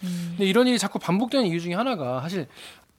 네. 0.00 0.08
근데 0.30 0.44
이런 0.44 0.66
일이 0.66 0.78
자꾸 0.78 0.98
반복되는 0.98 1.46
이유 1.46 1.60
중에 1.60 1.74
하나가 1.74 2.20
사실 2.20 2.46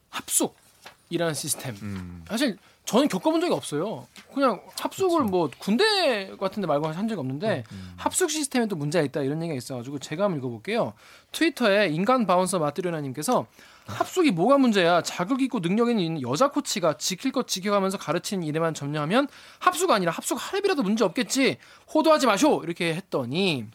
합숙이라는 0.09 1.33
시스템. 1.33 1.75
음. 1.81 2.23
사실 2.27 2.57
저는 2.85 3.07
겪어본 3.07 3.41
적이 3.41 3.53
없어요. 3.53 4.07
그냥 4.33 4.61
합숙을 4.79 5.23
뭐 5.23 5.49
군대 5.57 6.31
같은데 6.39 6.67
말고 6.67 6.87
한 6.87 7.07
적이 7.07 7.19
없는데 7.19 7.63
합숙 7.97 8.29
시스템에 8.29 8.67
또 8.67 8.75
문제가 8.75 9.03
있다 9.03 9.21
이런 9.21 9.41
얘기가 9.41 9.57
있어가지고 9.57 9.99
제가 9.99 10.25
한번 10.25 10.39
읽어볼게요. 10.39 10.93
트위터에 11.31 11.87
인간 11.87 12.27
바운서 12.27 12.59
마트리오나님께서 12.59 13.47
합숙이 13.85 14.31
뭐가 14.31 14.57
문제야? 14.57 15.01
자격 15.01 15.41
있고 15.43 15.61
능력 15.61 15.89
있는 15.89 16.21
여자 16.21 16.49
코치가 16.49 16.97
지킬 16.97 17.31
것 17.31 17.47
지켜가면서 17.47 17.97
가르치는 17.97 18.43
일에만 18.43 18.73
점령하면 18.73 19.27
합숙 19.59 19.91
아니라 19.91 20.11
합숙 20.11 20.37
할비라도 20.39 20.81
문제 20.81 21.03
없겠지. 21.03 21.57
호도하지 21.93 22.25
마쇼 22.25 22.61
이렇게 22.63 22.95
했더니 22.95 23.67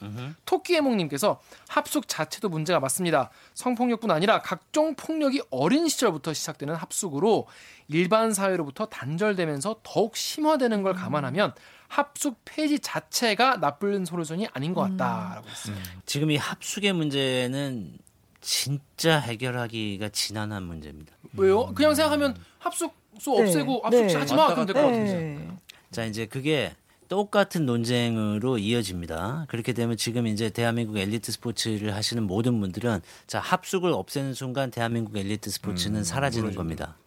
토끼해몽님께서 0.45 1.39
합숙 1.69 2.07
자체도 2.07 2.49
문제가 2.49 2.79
맞습니다. 2.79 3.29
성폭력뿐 3.53 4.11
아니라 4.11 4.41
각종 4.41 4.95
폭력이 4.95 5.41
어린 5.49 5.87
시절부터 5.87 6.33
시작되는 6.33 6.75
합숙으로 6.75 7.47
일반 7.87 8.33
사회로부터 8.33 8.85
단절되면서 8.87 9.77
더욱 9.83 10.17
심화되는 10.17 10.83
걸 10.83 10.93
감안하면 10.93 11.53
합숙 11.87 12.39
폐지 12.45 12.79
자체가 12.79 13.59
나쁜 13.59 14.05
소루션이 14.05 14.47
아닌 14.53 14.73
것 14.73 14.81
같다라고 14.81 15.49
했어요. 15.49 15.75
지금 16.05 16.31
이 16.31 16.37
합숙의 16.37 16.93
문제는 16.93 17.97
진짜 18.41 19.19
해결하기가 19.19 20.09
지난한 20.09 20.63
문제입니다. 20.63 21.13
왜요? 21.37 21.67
그냥 21.73 21.95
생각하면 21.95 22.35
합숙소 22.59 22.91
네. 23.37 23.41
없애고 23.43 23.81
합숙 23.83 24.05
네. 24.07 24.15
하지 24.15 24.33
마 24.35 24.47
그럼 24.53 24.65
될것 24.65 24.83
같은데. 24.83 25.13
네. 25.13 25.47
자, 25.91 26.05
이제 26.05 26.25
그게 26.25 26.75
똑같은 27.07 27.65
논쟁으로 27.65 28.57
이어집니다. 28.57 29.45
그렇게 29.49 29.73
되면 29.73 29.97
지금 29.97 30.27
이제 30.27 30.49
대한민국 30.49 30.97
엘리트 30.97 31.31
스포츠를 31.33 31.93
하시는 31.93 32.23
모든 32.23 32.59
분들은 32.59 33.01
자, 33.27 33.39
합숙을 33.39 33.91
없애는 33.91 34.33
순간 34.33 34.71
대한민국 34.71 35.17
엘리트 35.17 35.49
스포츠는 35.49 36.03
사라지는 36.03 36.55
겁니다. 36.55 36.97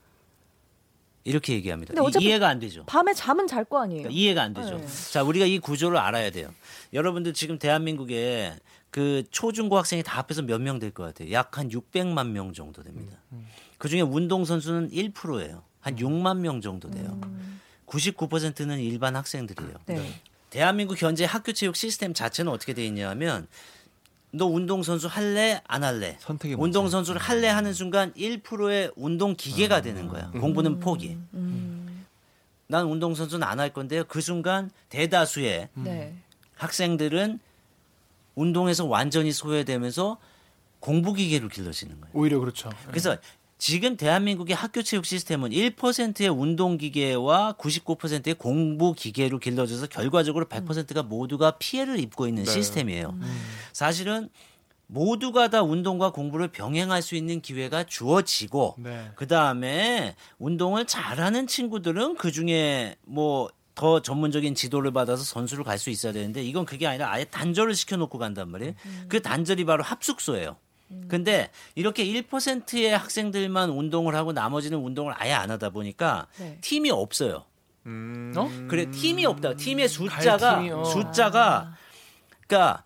이렇게 1.25 1.55
얘기합니다. 1.55 1.95
이해가 2.20 2.48
안 2.48 2.58
되죠. 2.58 2.84
밤에 2.84 3.14
잠은 3.14 3.47
잘 3.47 3.64
거 3.64 3.80
아니에요. 3.80 4.03
그러니까 4.03 4.20
이해가 4.20 4.42
안 4.42 4.53
되죠. 4.53 4.77
네. 4.77 4.86
자, 5.11 5.23
우리가 5.23 5.47
이 5.47 5.58
구조를 5.58 5.97
알아야 5.97 6.30
돼요. 6.30 6.53
여러분들 6.92 7.33
지금 7.33 7.58
대한민국에 7.58 8.53
그 8.95 9.25
초중고 9.33 9.77
학생이 9.77 10.05
다 10.05 10.19
합해서 10.19 10.42
몇 10.42 10.61
명 10.61 10.78
될 10.78 10.92
것 10.92 11.03
같아요. 11.03 11.33
약 11.33 11.59
한 11.59 11.69
600만 11.69 12.28
명 12.28 12.53
정도 12.53 12.84
됩니다. 12.84 13.19
그 13.77 13.89
중에 13.89 14.03
운동 14.03 14.45
선수는 14.45 14.91
1%예요. 14.91 15.64
한 15.81 15.97
6만 15.97 16.39
명 16.39 16.61
정도 16.61 16.89
돼요. 16.91 17.20
99%는 17.86 18.78
일반 18.78 19.17
학생들이에요. 19.17 19.75
네. 19.86 20.20
대한민국 20.51 21.01
현재 21.03 21.25
학교 21.25 21.53
체육 21.53 21.75
시스템 21.75 22.14
자체는 22.14 22.53
어떻게 22.53 22.73
돼 22.73 22.86
있냐면 22.86 23.48
너 24.31 24.47
운동 24.47 24.84
선수 24.84 25.08
할래 25.08 25.61
안 25.67 25.83
할래? 25.83 26.17
선택의 26.20 26.56
운동. 26.56 26.89
선수를 26.89 27.20
할래 27.20 27.48
하는 27.48 27.73
순간 27.73 28.12
1%의 28.14 28.92
운동 28.95 29.34
기계가 29.34 29.81
되는 29.83 30.06
거야. 30.06 30.31
공부는 30.31 30.79
포기. 30.79 31.19
난 32.69 32.86
운동 32.86 33.17
선수는 33.17 33.45
안 33.47 33.58
할 33.58 33.73
건데요. 33.73 34.05
그 34.06 34.20
순간 34.20 34.70
대다수의 34.89 35.69
네. 35.75 36.14
학생들은 36.55 37.41
운동에서 38.34 38.86
완전히 38.86 39.32
소외되면서 39.32 40.18
공부 40.80 41.14
기계로 41.14 41.48
길러지는 41.48 42.00
거예요. 42.00 42.10
오히려 42.12 42.38
그렇죠. 42.40 42.70
그래서 42.88 43.16
지금 43.56 43.96
대한민국의 43.96 44.54
학교 44.54 44.82
체육 44.82 45.06
시스템은 45.06 45.50
1%의 45.50 46.28
운동 46.28 46.77
기계와 46.77 47.55
99%의 47.58 48.34
공부 48.34 48.92
기계로 48.92 49.38
길러져서 49.38 49.86
결과적으로 49.86 50.44
100%가 50.46 51.02
모두가 51.02 51.52
피해를 51.52 51.98
입고 51.98 52.27
있는 52.27 52.44
시스템이에요. 52.44 53.16
사실은 53.72 54.28
모두가 54.86 55.48
다 55.48 55.62
운동과 55.62 56.12
공부를 56.12 56.48
병행할 56.48 57.00
수 57.00 57.14
있는 57.14 57.40
기회가 57.40 57.84
주어지고 57.84 58.74
네. 58.78 59.10
그 59.14 59.27
다음에 59.27 60.14
운동을 60.38 60.84
잘하는 60.86 61.46
친구들은 61.46 62.16
그 62.16 62.30
중에 62.30 62.96
뭐 63.02 63.48
더 63.74 64.01
전문적인 64.01 64.55
지도를 64.55 64.92
받아서 64.92 65.24
선수를 65.24 65.64
갈 65.64 65.79
수 65.79 65.90
있어야 65.90 66.12
되는데 66.12 66.42
이건 66.42 66.64
그게 66.64 66.86
아니라 66.86 67.11
아예 67.11 67.24
단절을 67.24 67.74
시켜놓고 67.74 68.18
간단 68.18 68.48
말이에요. 68.51 68.74
그 69.08 69.20
단절이 69.20 69.64
바로 69.64 69.83
합숙소예요. 69.83 70.57
근데 71.08 71.51
이렇게 71.74 72.05
1%의 72.05 72.96
학생들만 72.96 73.70
운동을 73.70 74.14
하고 74.14 74.33
나머지는 74.33 74.79
운동을 74.79 75.12
아예 75.17 75.33
안 75.33 75.51
하다 75.51 75.70
보니까 75.70 76.29
네. 76.39 76.58
팀이 76.61 76.90
없어요. 76.90 77.45
음. 77.86 78.33
어? 78.36 78.48
그래 78.68 78.90
팀이 78.90 79.27
없다. 79.27 79.55
팀의 79.57 79.89
숫자가 79.89 80.61
어. 80.73 80.85
숫자가 80.85 81.74
그러니까 82.46 82.85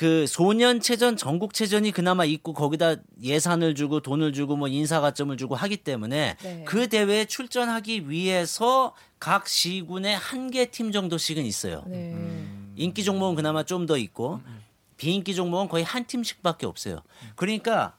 그 0.00 0.26
소년체전 0.26 1.18
전국체전이 1.18 1.92
그나마 1.92 2.24
있고 2.24 2.54
거기다 2.54 2.96
예산을 3.22 3.74
주고 3.74 4.00
돈을 4.00 4.32
주고 4.32 4.56
뭐 4.56 4.66
인사가점을 4.66 5.36
주고 5.36 5.56
하기 5.56 5.76
때문에 5.76 6.36
네. 6.42 6.64
그 6.66 6.88
대회에 6.88 7.26
출전하기 7.26 8.08
위해서 8.08 8.94
각 9.18 9.46
시군에 9.46 10.14
한 10.14 10.50
개 10.50 10.64
팀 10.70 10.90
정도씩은 10.90 11.44
있어요. 11.44 11.84
네. 11.86 12.16
인기 12.76 13.04
종목은 13.04 13.36
그나마 13.36 13.62
좀 13.62 13.84
더 13.86 13.98
있고 13.98 14.40
비인기 14.96 15.34
종목은 15.34 15.68
거의 15.68 15.84
한 15.84 16.06
팀씩밖에 16.06 16.64
없어요. 16.64 17.02
그러니까 17.36 17.94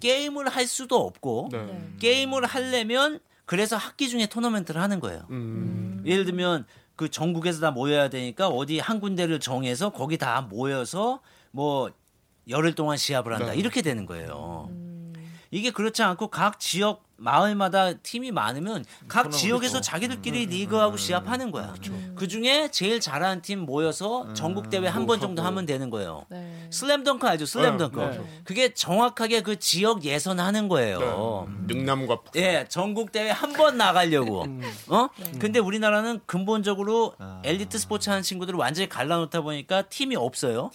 게임을 0.00 0.50
할 0.50 0.66
수도 0.66 0.96
없고 0.96 1.48
네. 1.50 1.88
게임을 1.98 2.44
하려면 2.44 3.20
그래서 3.46 3.78
학기 3.78 4.10
중에 4.10 4.26
토너먼트를 4.26 4.82
하는 4.82 5.00
거예요. 5.00 5.26
음. 5.30 6.02
예를 6.04 6.26
들면 6.26 6.66
그 6.96 7.10
전국에서 7.10 7.60
다 7.60 7.70
모여야 7.70 8.08
되니까 8.08 8.48
어디 8.48 8.78
한 8.78 9.00
군데를 9.00 9.38
정해서 9.38 9.90
거기 9.90 10.16
다 10.16 10.40
모여서 10.40 11.20
뭐 11.50 11.90
열흘 12.48 12.74
동안 12.74 12.96
시합을 12.96 13.34
한다 13.34 13.52
네. 13.52 13.58
이렇게 13.58 13.82
되는 13.82 14.06
거예요. 14.06 14.70
이게 15.50 15.70
그렇지 15.70 16.02
않고 16.02 16.28
각 16.28 16.58
지역 16.58 17.05
마을마다 17.18 17.94
팀이 17.94 18.30
많으면 18.30 18.84
각 19.08 19.30
지역에서 19.30 19.80
자기들끼리 19.80 20.46
리그하고 20.46 20.96
시합하는 20.96 21.50
거야. 21.50 21.74
그 22.14 22.28
중에 22.28 22.68
제일 22.70 23.00
잘하는 23.00 23.42
팀 23.42 23.60
모여서 23.60 24.32
전국 24.34 24.70
대회 24.70 24.86
한 24.86 25.06
번 25.06 25.20
정도 25.20 25.42
하면 25.42 25.66
되는 25.66 25.88
거예요. 25.90 26.26
네. 26.28 26.66
슬램덩크 26.70 27.26
알죠? 27.26 27.46
슬램덩크. 27.46 28.00
네, 28.00 28.10
네. 28.18 28.40
그게 28.44 28.74
정확하게 28.74 29.42
그 29.42 29.58
지역 29.58 30.04
예선하는 30.04 30.68
거예요. 30.68 31.48
능남과 31.66 32.22
북. 32.22 32.36
예, 32.36 32.66
전국 32.68 33.12
대회 33.12 33.30
한 33.30 33.52
번 33.52 33.76
나가려고. 33.78 34.44
어? 34.88 35.08
근데 35.38 35.58
우리나라는 35.58 36.20
근본적으로 36.26 37.14
엘리트 37.44 37.78
스포츠 37.78 38.10
하는 38.10 38.22
친구들을 38.22 38.58
완전히 38.58 38.88
갈라놓다 38.88 39.40
보니까 39.40 39.82
팀이 39.82 40.16
없어요. 40.16 40.70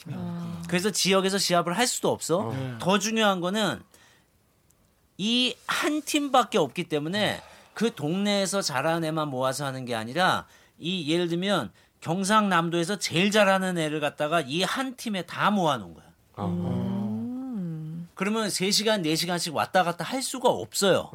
그래서 0.67 0.89
지역에서 0.91 1.37
시합을 1.37 1.77
할 1.77 1.85
수도 1.87 2.09
없어. 2.09 2.53
더 2.79 2.97
중요한 2.99 3.41
거는 3.41 3.81
이 5.17 5.55
한 5.67 6.01
팀밖에 6.01 6.57
없기 6.57 6.85
때문에 6.85 7.41
그 7.73 7.93
동네에서 7.93 8.61
잘하는 8.61 9.03
애만 9.05 9.27
모아서 9.29 9.65
하는 9.65 9.85
게 9.85 9.95
아니라 9.95 10.45
이 10.79 11.11
예를 11.11 11.27
들면 11.27 11.71
경상남도에서 12.01 12.97
제일 12.99 13.31
잘하는 13.31 13.77
애를 13.77 13.99
갖다가 13.99 14.41
이 14.41 14.63
한 14.63 14.95
팀에 14.95 15.23
다 15.23 15.51
모아놓은 15.51 15.93
거야. 15.93 16.05
그러면 18.15 18.47
3시간, 18.47 19.03
4시간씩 19.05 19.53
왔다 19.53 19.83
갔다 19.83 20.03
할 20.03 20.21
수가 20.21 20.49
없어요. 20.49 21.11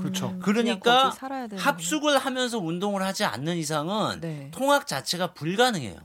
그렇죠. 0.00 0.36
그러니까 0.40 1.10
살아야 1.10 1.46
되는 1.46 1.62
합숙을 1.62 2.18
하면서 2.18 2.58
운동을 2.58 3.02
하지 3.02 3.24
않는 3.24 3.56
이상은 3.56 4.20
네. 4.20 4.48
통학 4.52 4.86
자체가 4.86 5.32
불가능해요. 5.34 5.96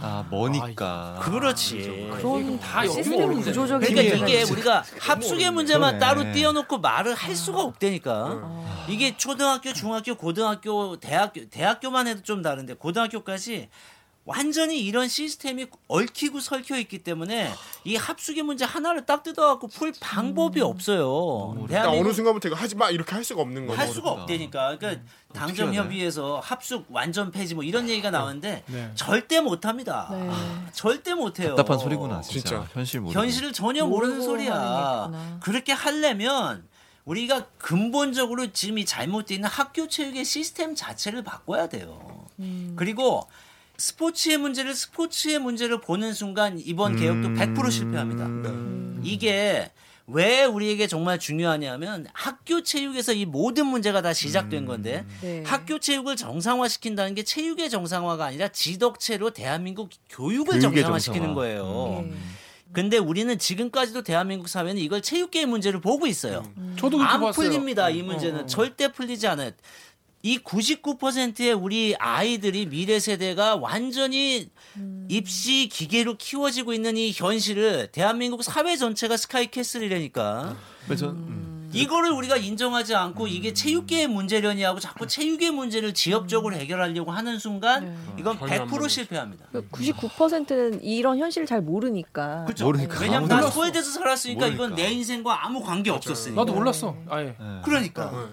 아 0.00 0.24
머니까. 0.30 1.18
그렇지. 1.22 2.08
그런 2.12 2.58
다 2.60 2.86
시스템 2.86 3.20
연구 3.20 3.34
문제. 3.34 3.50
구조적인 3.50 3.88
그러니까 3.88 4.26
이게. 4.26 4.42
우리가 4.42 4.84
합숙의 5.00 5.50
문제만 5.50 5.98
그러네. 5.98 5.98
따로 5.98 6.32
띄워놓고 6.32 6.78
말을 6.78 7.14
할 7.14 7.34
수가 7.34 7.62
없다니까. 7.62 8.66
이게 8.88 9.16
초등학교, 9.16 9.72
중학교, 9.72 10.14
고등학교, 10.14 10.96
대학교, 10.96 11.48
대학교만 11.48 12.06
해도 12.06 12.22
좀 12.22 12.42
다른데 12.42 12.74
고등학교까지 12.74 13.68
완전히 14.28 14.80
이런 14.84 15.08
시스템이 15.08 15.68
얽히고 15.88 16.40
설켜 16.40 16.78
있기 16.78 16.98
때문에 16.98 17.50
이 17.84 17.96
합숙의 17.96 18.42
문제 18.42 18.66
하나를 18.66 19.06
딱 19.06 19.22
뜯어갖고 19.22 19.68
풀 19.68 19.94
방법이 19.98 20.60
없어요. 20.60 21.54
일단 21.62 21.68
대한민국 21.68 22.06
어느 22.06 22.12
순간부터 22.14 22.48
이거 22.48 22.56
하지 22.56 22.74
마 22.76 22.90
이렇게 22.90 23.12
할 23.14 23.24
수가 23.24 23.40
없는 23.40 23.66
거죠. 23.66 23.80
할 23.80 23.88
수가 23.88 24.10
없다니까. 24.10 24.76
그러니까 24.76 25.02
당정 25.32 25.72
협의회에서 25.72 26.40
합숙 26.44 26.84
완전 26.90 27.30
폐지 27.30 27.54
뭐 27.54 27.64
이런 27.64 27.88
얘기가 27.88 28.10
나오는데 28.10 28.64
네. 28.66 28.90
절대 28.96 29.40
못 29.40 29.64
합니다. 29.64 30.08
네. 30.10 30.30
절대 30.72 31.14
못 31.14 31.40
해요. 31.40 31.54
답답한 31.56 31.78
소리구나 31.78 32.20
진짜. 32.20 32.48
진짜. 32.50 32.68
현실 32.74 33.00
모르고. 33.00 33.18
현실을 33.18 33.54
전혀 33.54 33.86
모르는 33.86 34.20
소리야. 34.20 35.38
그렇게 35.40 35.72
하려면 35.72 36.68
우리가 37.06 37.46
근본적으로 37.56 38.52
지금 38.52 38.76
이 38.76 38.84
잘못되어 38.84 39.36
있는 39.36 39.48
학교 39.48 39.88
체육의 39.88 40.26
시스템 40.26 40.74
자체를 40.74 41.24
바꿔야 41.24 41.66
돼요. 41.66 42.26
음. 42.40 42.74
그리고 42.76 43.26
스포츠의 43.78 44.38
문제를 44.38 44.74
스포츠의 44.74 45.38
문제를 45.38 45.80
보는 45.80 46.12
순간 46.12 46.58
이번 46.58 46.96
개혁도 46.96 47.28
100% 47.28 47.70
실패합니다. 47.70 48.28
이게 49.04 49.70
왜 50.08 50.44
우리에게 50.44 50.88
정말 50.88 51.18
중요하냐면 51.20 52.06
학교 52.12 52.62
체육에서 52.62 53.12
이 53.12 53.24
모든 53.24 53.66
문제가 53.66 54.02
다 54.02 54.12
시작된 54.12 54.64
건데 54.66 55.04
네. 55.20 55.44
학교 55.46 55.78
체육을 55.78 56.16
정상화시킨다는 56.16 57.14
게 57.14 57.22
체육의 57.22 57.70
정상화가 57.70 58.24
아니라 58.24 58.48
지덕체로 58.48 59.30
대한민국 59.30 59.90
교육을 60.10 60.60
정상화시키는 60.60 61.28
정상화. 61.28 61.34
거예요. 61.34 62.04
네. 62.08 62.12
근데 62.72 62.98
우리는 62.98 63.38
지금까지도 63.38 64.02
대한민국 64.02 64.48
사회는 64.48 64.78
이걸 64.78 65.00
체육계의 65.00 65.46
문제를 65.46 65.80
보고 65.80 66.06
있어요. 66.06 66.42
저도 66.76 66.98
그렇게 66.98 67.14
안 67.14 67.20
봤어요. 67.20 67.32
풀립니다. 67.32 67.88
이 67.88 68.02
문제는 68.02 68.46
절대 68.46 68.92
풀리지 68.92 69.26
않아요. 69.26 69.52
이 70.28 70.38
99%의 70.40 71.54
우리 71.54 71.96
아이들이 71.98 72.66
미래 72.66 72.98
세대가 72.98 73.56
완전히 73.56 74.50
입시 75.08 75.70
기계로 75.72 76.18
키워지고 76.18 76.74
있는 76.74 76.98
이 76.98 77.12
현실을 77.12 77.88
대한민국 77.92 78.44
사회 78.44 78.76
전체가 78.76 79.16
스카이캐슬이라니까. 79.16 80.54
그래서 80.84 81.06
전 81.06 81.16
음. 81.16 81.70
이거를 81.72 82.10
우리가 82.10 82.36
인정하지 82.36 82.94
않고 82.94 83.26
이게 83.26 83.54
체육계의 83.54 84.08
문제려니 84.08 84.62
하고 84.64 84.78
자꾸 84.80 85.06
체육의 85.06 85.50
문제를 85.50 85.94
지역적으로 85.94 86.56
해결하려고 86.56 87.10
하는 87.10 87.38
순간 87.38 87.96
이건 88.18 88.38
전혀 88.38 88.66
안100% 88.66 88.70
맞는 88.70 88.88
실패합니다. 88.88 89.46
99%는 89.72 90.82
이런 90.82 91.18
현실을 91.18 91.46
잘 91.46 91.62
모르니까. 91.62 92.44
그렇죠. 92.44 92.66
모르니까. 92.66 93.00
왜냐면 93.00 93.28
난. 93.28 93.50
소외돼서 93.50 93.92
살았으니까 93.92 94.46
이건 94.48 94.70
모르니까. 94.72 94.76
내 94.76 94.92
인생과 94.92 95.46
아무 95.46 95.62
관계 95.62 95.90
없었으니까. 95.90 96.42
나도 96.42 96.52
몰랐어. 96.52 96.94
아예. 97.08 97.34
네. 97.38 97.60
그러니까. 97.64 98.28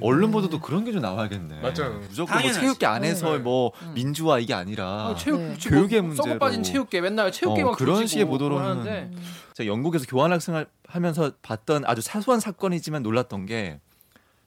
언론 0.00 0.30
보도도 0.30 0.60
그런 0.60 0.84
게 0.84 0.92
좀 0.92 1.00
나와야겠네. 1.02 1.60
맞아요. 1.60 1.98
무조건 2.08 2.40
뭐. 2.42 2.52
체육계 2.52 2.86
안에서 2.86 3.32
네. 3.32 3.38
뭐 3.38 3.72
민주화 3.94 4.38
이게 4.38 4.54
아니라 4.54 4.84
아, 5.08 5.14
체육 5.16 5.40
네. 5.40 5.56
지금 5.58 5.78
교육의 5.78 6.00
뭐 6.02 6.14
썩어 6.14 6.26
문제로. 6.28 6.38
빠진 6.38 6.62
체육계 6.62 7.00
맨날 7.00 7.30
체육계만 7.32 7.72
어, 7.72 7.76
그런 7.76 8.06
식의 8.06 8.24
보도로는 8.26 8.64
하는데 8.68 9.10
제가 9.54 9.66
영국에서 9.66 10.06
교환 10.06 10.32
학생을 10.32 10.66
하면서 10.86 11.32
봤던 11.42 11.84
아주 11.86 12.00
사소한 12.00 12.40
사건이지만 12.40 13.02
놀랐던 13.02 13.46
게 13.46 13.80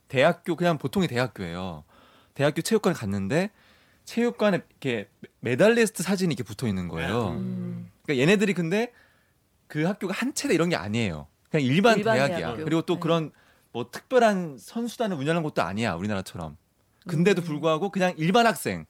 대학교 0.07 0.55
그냥 0.55 0.77
보통의 0.77 1.07
대학교예요. 1.07 1.83
대학교 2.33 2.61
체육관 2.61 2.93
갔는데 2.93 3.49
체육관에 4.05 4.61
이렇게 4.81 5.07
메달리스트 5.41 6.03
사진이 6.03 6.33
이렇게 6.33 6.43
붙어 6.43 6.67
있는 6.67 6.88
거예요. 6.88 7.29
음. 7.38 7.89
그러니까 8.03 8.21
얘네들이 8.23 8.53
근데 8.53 8.91
그 9.67 9.83
학교가 9.85 10.13
한 10.13 10.33
체대 10.33 10.53
이런 10.53 10.69
게 10.69 10.75
아니에요. 10.75 11.27
그냥 11.49 11.65
일반, 11.65 11.97
일반 11.97 12.15
대학이야. 12.15 12.38
대학교. 12.38 12.63
그리고 12.65 12.81
또 12.81 12.95
네. 12.95 12.99
그런 12.99 13.31
뭐 13.71 13.89
특별한 13.89 14.57
선수단을 14.59 15.15
운영하는 15.18 15.44
것도 15.44 15.62
아니야 15.62 15.95
우리나라처럼. 15.95 16.51
음. 16.51 17.07
근데도 17.07 17.41
불구하고 17.41 17.89
그냥 17.89 18.13
일반 18.18 18.45
학생, 18.45 18.85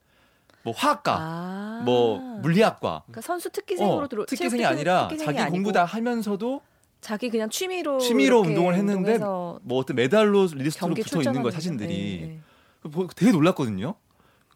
뭐 0.64 0.74
화학과, 0.76 1.18
아. 1.20 1.82
뭐 1.86 2.18
물리학과, 2.42 3.04
그러니까 3.06 3.22
선수 3.22 3.50
특기생으로 3.50 3.98
어, 3.98 4.08
들어 4.08 4.26
특기생이 4.26 4.62
체육 4.62 4.66
아니라 4.72 5.08
특기생이 5.08 5.26
자기 5.26 5.40
아니고 5.40 5.54
공부 5.54 5.72
다 5.72 5.86
하면서도 5.86 6.62
자기 7.00 7.30
그냥 7.30 7.50
취미로 7.50 8.00
취미로 8.00 8.42
운동을 8.42 8.76
했는데 8.76 9.18
뭐 9.18 9.60
어떤 9.80 9.96
메달로 9.96 10.48
리스트로 10.54 10.90
붙어 10.94 11.00
있는 11.00 11.04
출전하는 11.04 11.52
사진들이. 11.52 12.20
네, 12.22 12.28
네. 12.28 12.40
그 12.82 12.90
보- 12.90 13.08
되게 13.08 13.32
놀랐거든요. 13.32 13.96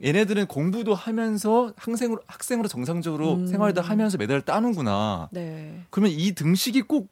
얘네들은 0.03 0.47
공부도 0.47 0.93
하면서 0.93 1.71
학생으로 1.77 2.21
학생으로 2.27 2.67
정상적으로 2.67 3.35
음. 3.35 3.47
생활도 3.47 3.81
하면서 3.81 4.17
메달을 4.17 4.41
따는구나. 4.41 5.29
네. 5.31 5.81
그러면 5.89 6.11
이 6.11 6.33
등식이 6.33 6.81
꼭 6.83 7.07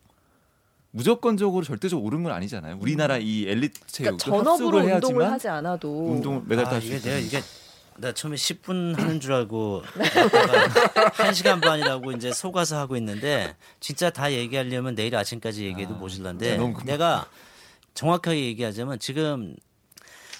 무조건적으로 0.93 1.65
절대적으로 1.65 2.05
옳은 2.05 2.21
건 2.23 2.31
아니잖아요. 2.33 2.77
우리나라 2.79 3.17
이 3.17 3.47
엘리트 3.47 3.81
체육 3.87 4.17
그러니까 4.19 4.23
전업으로 4.23 4.77
운동을 4.77 5.31
하지 5.31 5.47
않아도 5.47 6.11
운동을 6.11 6.43
메달 6.45 6.65
아, 6.65 6.69
딸수 6.69 6.87
이게 6.87 6.95
있어. 6.97 7.07
내가 7.09 7.19
이게 7.19 7.41
나 7.97 8.11
처음에 8.13 8.35
10분 8.35 8.95
하는 8.95 9.19
줄 9.19 9.33
알고 9.33 9.83
했다가 9.97 11.09
1시간 11.09 11.61
반이라고 11.61 12.11
이제 12.11 12.31
속아서 12.31 12.77
하고 12.77 12.95
있는데 12.97 13.55
진짜 13.79 14.11
다 14.11 14.31
얘기하려면 14.31 14.93
내일 14.93 15.15
아침까지 15.15 15.65
얘기해도 15.65 15.95
모질란데 15.95 16.57
너무 16.57 16.73
금방. 16.73 16.85
내가 16.85 17.27
정확하게 17.95 18.45
얘기하자면 18.45 18.99
지금 18.99 19.55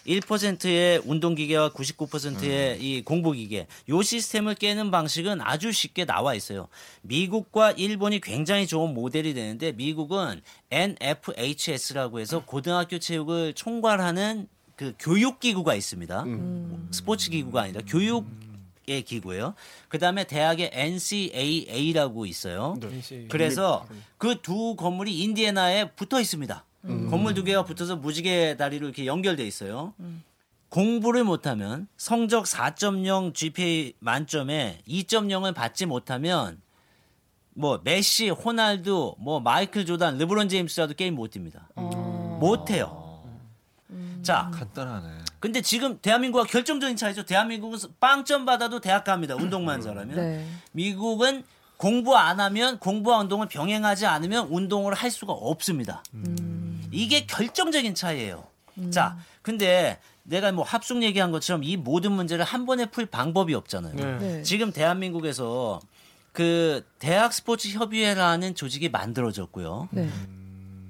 1%의 0.05 1.01
운동기계와 1.05 1.69
99%의 1.69 2.81
이 2.81 3.01
공부기계 3.03 3.67
요 3.89 4.01
시스템을 4.01 4.55
깨는 4.55 4.91
방식은 4.91 5.41
아주 5.41 5.71
쉽게 5.71 6.05
나와 6.05 6.33
있어요. 6.35 6.67
미국과 7.01 7.71
일본이 7.71 8.19
굉장히 8.19 8.67
좋은 8.67 8.93
모델이 8.93 9.33
되는데 9.33 9.71
미국은 9.71 10.41
NFHS라고 10.71 12.19
해서 12.19 12.43
고등학교 12.45 12.99
체육을 12.99 13.53
총괄하는 13.53 14.47
그 14.75 14.93
교육 14.99 15.39
기구가 15.39 15.75
있습니다. 15.75 16.25
스포츠 16.91 17.29
기구가 17.29 17.61
아니라 17.61 17.81
교육 17.87 18.25
의 18.85 19.01
기구예요. 19.03 19.53
그 19.87 19.97
다음에 19.97 20.25
대학의 20.25 20.71
NCAA라고 20.73 22.25
있어요. 22.25 22.75
NCAA. 22.83 23.29
그래서 23.29 23.87
그 24.17 24.41
두 24.41 24.75
건물이 24.75 25.19
인디애나에 25.19 25.91
붙어 25.91 26.19
있습니다. 26.19 26.65
건물 26.85 27.33
두 27.33 27.43
개가 27.43 27.63
붙어서 27.63 27.95
무지개 27.97 28.57
다리로 28.57 28.87
이렇게 28.87 29.05
연결돼 29.05 29.45
있어요. 29.45 29.93
공부를 30.69 31.23
못하면 31.23 31.87
성적 31.97 32.45
4.0 32.45 33.33
GPA 33.33 33.93
만점에 33.99 34.81
2.0을 34.87 35.53
받지 35.53 35.85
못하면 35.85 36.61
뭐 37.55 37.79
메시, 37.83 38.29
호날두, 38.29 39.15
뭐 39.19 39.39
마이클 39.39 39.85
조단, 39.85 40.17
르브론 40.17 40.49
제임스라도 40.49 40.95
게임 40.95 41.15
못 41.15 41.31
뜁니다. 41.31 41.67
어. 41.75 42.37
못 42.41 42.71
해요. 42.71 43.21
자, 44.23 44.49
간단하네. 44.53 45.19
근데 45.39 45.61
지금 45.61 45.99
대한민국과 46.01 46.45
결정적인 46.45 46.95
차이죠. 46.95 47.25
대한민국은 47.25 47.77
빵점 47.99 48.45
받아도 48.45 48.79
대학 48.79 49.03
갑니다. 49.03 49.35
운동만 49.35 49.81
잘하면. 49.81 50.15
네. 50.15 50.47
미국은 50.71 51.43
공부 51.77 52.15
안 52.15 52.39
하면 52.39 52.79
공부와 52.79 53.19
운동을 53.19 53.47
병행하지 53.49 54.05
않으면 54.05 54.47
운동을 54.47 54.93
할 54.93 55.11
수가 55.11 55.33
없습니다. 55.33 56.01
이게 56.93 57.25
결정적인 57.25 57.95
차이예요. 57.95 58.45
자, 58.91 59.17
근데 59.41 59.99
내가 60.23 60.51
뭐 60.51 60.63
합숙 60.63 61.03
얘기한 61.03 61.31
것처럼 61.31 61.63
이 61.63 61.77
모든 61.77 62.11
문제를 62.13 62.43
한 62.45 62.65
번에 62.65 62.85
풀 62.87 63.05
방법이 63.05 63.53
없잖아요. 63.53 63.93
네. 63.95 64.17
네. 64.19 64.43
지금 64.43 64.71
대한민국에서 64.71 65.79
그 66.31 66.83
대학 66.97 67.33
스포츠 67.33 67.67
협의회라는 67.69 68.55
조직이 68.55 68.89
만들어졌고요. 68.89 69.89
네. 69.91 70.09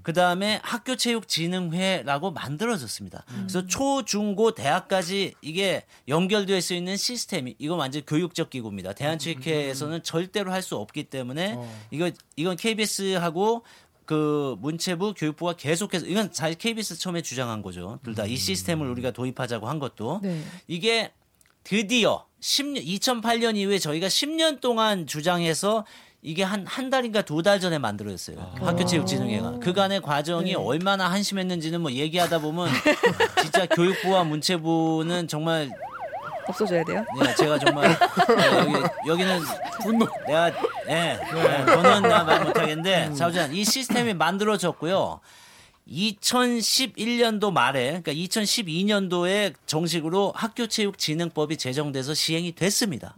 그 0.03 0.11
다음에 0.11 0.59
학교체육진흥회라고 0.63 2.31
만들어졌습니다. 2.31 3.23
그래서 3.25 3.65
초, 3.67 4.03
중, 4.03 4.35
고, 4.35 4.53
대학까지 4.53 5.33
이게 5.41 5.85
연결될 6.09 6.61
수 6.61 6.73
있는 6.73 6.97
시스템이 6.97 7.55
이건 7.57 7.79
완전 7.79 8.01
교육적 8.05 8.50
기구입니다. 8.50 8.94
대한체육회에서는 8.94 10.03
절대로 10.03 10.51
할 10.51 10.61
수 10.61 10.75
없기 10.77 11.05
때문에 11.05 11.57
이거 11.91 12.11
이건 12.35 12.55
KBS하고 12.57 13.63
그 14.05 14.55
문체부 14.59 15.13
교육부가 15.15 15.53
계속해서 15.53 16.05
이건 16.07 16.29
사실 16.31 16.57
KBS 16.57 16.97
처음에 17.00 17.21
주장한 17.21 17.61
거죠. 17.61 18.00
둘 18.03 18.15
다이 18.15 18.35
시스템을 18.35 18.88
우리가 18.89 19.11
도입하자고 19.11 19.67
한 19.67 19.79
것도 19.79 20.19
네. 20.23 20.41
이게 20.67 21.11
드디어 21.63 22.25
10년 22.41 22.85
2008년 22.85 23.55
이후에 23.55 23.79
저희가 23.79 24.07
10년 24.07 24.59
동안 24.59 25.07
주장해서 25.07 25.85
이게 26.21 26.44
한 26.44 26.65
한 26.65 26.89
달인가 26.89 27.21
두 27.23 27.41
달 27.41 27.59
전에 27.59 27.77
만들어졌어요. 27.79 28.55
학교체육진흥회가 28.59 29.59
그간의 29.59 30.01
과정이 30.01 30.51
네. 30.51 30.55
얼마나 30.55 31.09
한심했는지는 31.11 31.81
뭐 31.81 31.91
얘기하다 31.91 32.39
보면 32.39 32.69
진짜 33.41 33.65
교육부와 33.67 34.24
문체부는 34.24 35.27
정말 35.27 35.69
없어져야 36.47 36.83
돼요. 36.83 37.05
네, 37.19 37.35
제가 37.35 37.59
정말 37.59 37.89
네, 37.89 38.57
여기 38.57 38.73
여기는 39.07 39.41
분노. 39.81 40.07
내가 40.27 40.47
예, 40.88 41.19
네, 41.33 41.65
저는 41.65 42.01
말 42.01 42.43
못하겠는데 42.45 43.13
자우전 43.13 43.53
이 43.53 43.63
시스템이 43.63 44.13
만들어졌고요. 44.13 45.19
2011년도 45.88 47.51
말에 47.51 48.01
그러니까 48.01 48.13
2012년도에 48.13 49.53
정식으로 49.65 50.31
학교체육진흥법이 50.35 51.57
제정돼서 51.57 52.13
시행이 52.13 52.53
됐습니다. 52.53 53.15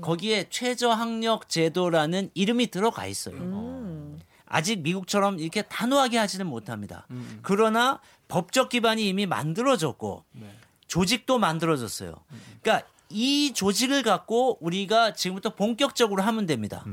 거기에 0.00 0.46
최저학력 0.48 1.48
제도라는 1.48 2.30
이름이 2.34 2.68
들어가 2.68 3.06
있어요. 3.06 3.36
음. 3.36 4.20
아직 4.46 4.80
미국처럼 4.80 5.38
이렇게 5.38 5.62
단호하게 5.62 6.18
하지는 6.18 6.46
못합니다. 6.46 7.06
그러나 7.42 8.00
법적 8.28 8.68
기반이 8.70 9.06
이미 9.08 9.26
만들어졌고 9.26 10.24
조직도 10.92 11.38
만들어졌어요. 11.38 12.14
그러니까 12.60 12.86
이 13.08 13.54
조직을 13.54 14.02
갖고 14.02 14.58
우리가 14.60 15.14
지금부터 15.14 15.54
본격적으로 15.54 16.22
하면 16.22 16.44
됩니다. 16.44 16.84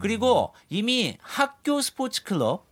그리고 0.00 0.52
이미 0.68 1.16
학교 1.20 1.80
스포츠 1.80 2.24
클럽, 2.24 2.66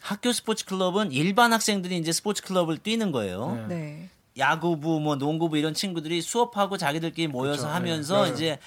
학교 0.00 0.32
스포츠 0.32 0.64
클럽은 0.66 1.10
일반 1.10 1.52
학생들이 1.52 1.98
이제 1.98 2.12
스포츠 2.12 2.44
클럽을 2.44 2.78
뛰는 2.78 3.10
거예요. 3.10 3.66
네. 3.68 3.74
네. 3.74 4.08
야구부, 4.38 5.00
뭐 5.00 5.16
농구부 5.16 5.58
이런 5.58 5.74
친구들이 5.74 6.22
수업하고 6.22 6.76
자기들끼리 6.76 7.26
모여서 7.26 7.62
그렇죠. 7.62 7.74
하면서 7.74 8.24
네. 8.24 8.32
이제 8.32 8.58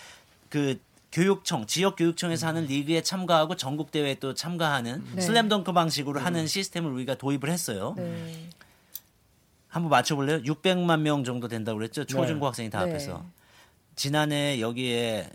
그 0.49 0.81
교육청, 1.13 1.65
지역 1.65 1.95
교육청에서 1.95 2.45
하는 2.47 2.65
리그에 2.65 3.03
참가하고 3.03 3.55
전국 3.55 3.91
대회에 3.91 4.15
또 4.15 4.33
참가하는 4.33 5.01
네. 5.15 5.21
슬램덩크 5.21 5.71
방식으로 5.71 6.19
하는 6.19 6.45
시스템을 6.45 6.91
우리가 6.91 7.15
도입을 7.15 7.49
했어요. 7.49 7.95
네. 9.71 9.73
한번 9.73 9.89
맞춰볼래요? 9.89 10.41
600만 10.41 10.99
명 11.01 11.23
정도 11.23 11.47
된다고 11.47 11.77
그랬죠. 11.77 12.03
초중고 12.05 12.45
학생이 12.47 12.69
다 12.69 12.79
네. 12.83 12.91
합해서. 12.91 13.25
지난해 13.95 14.59
여기에 14.59 15.29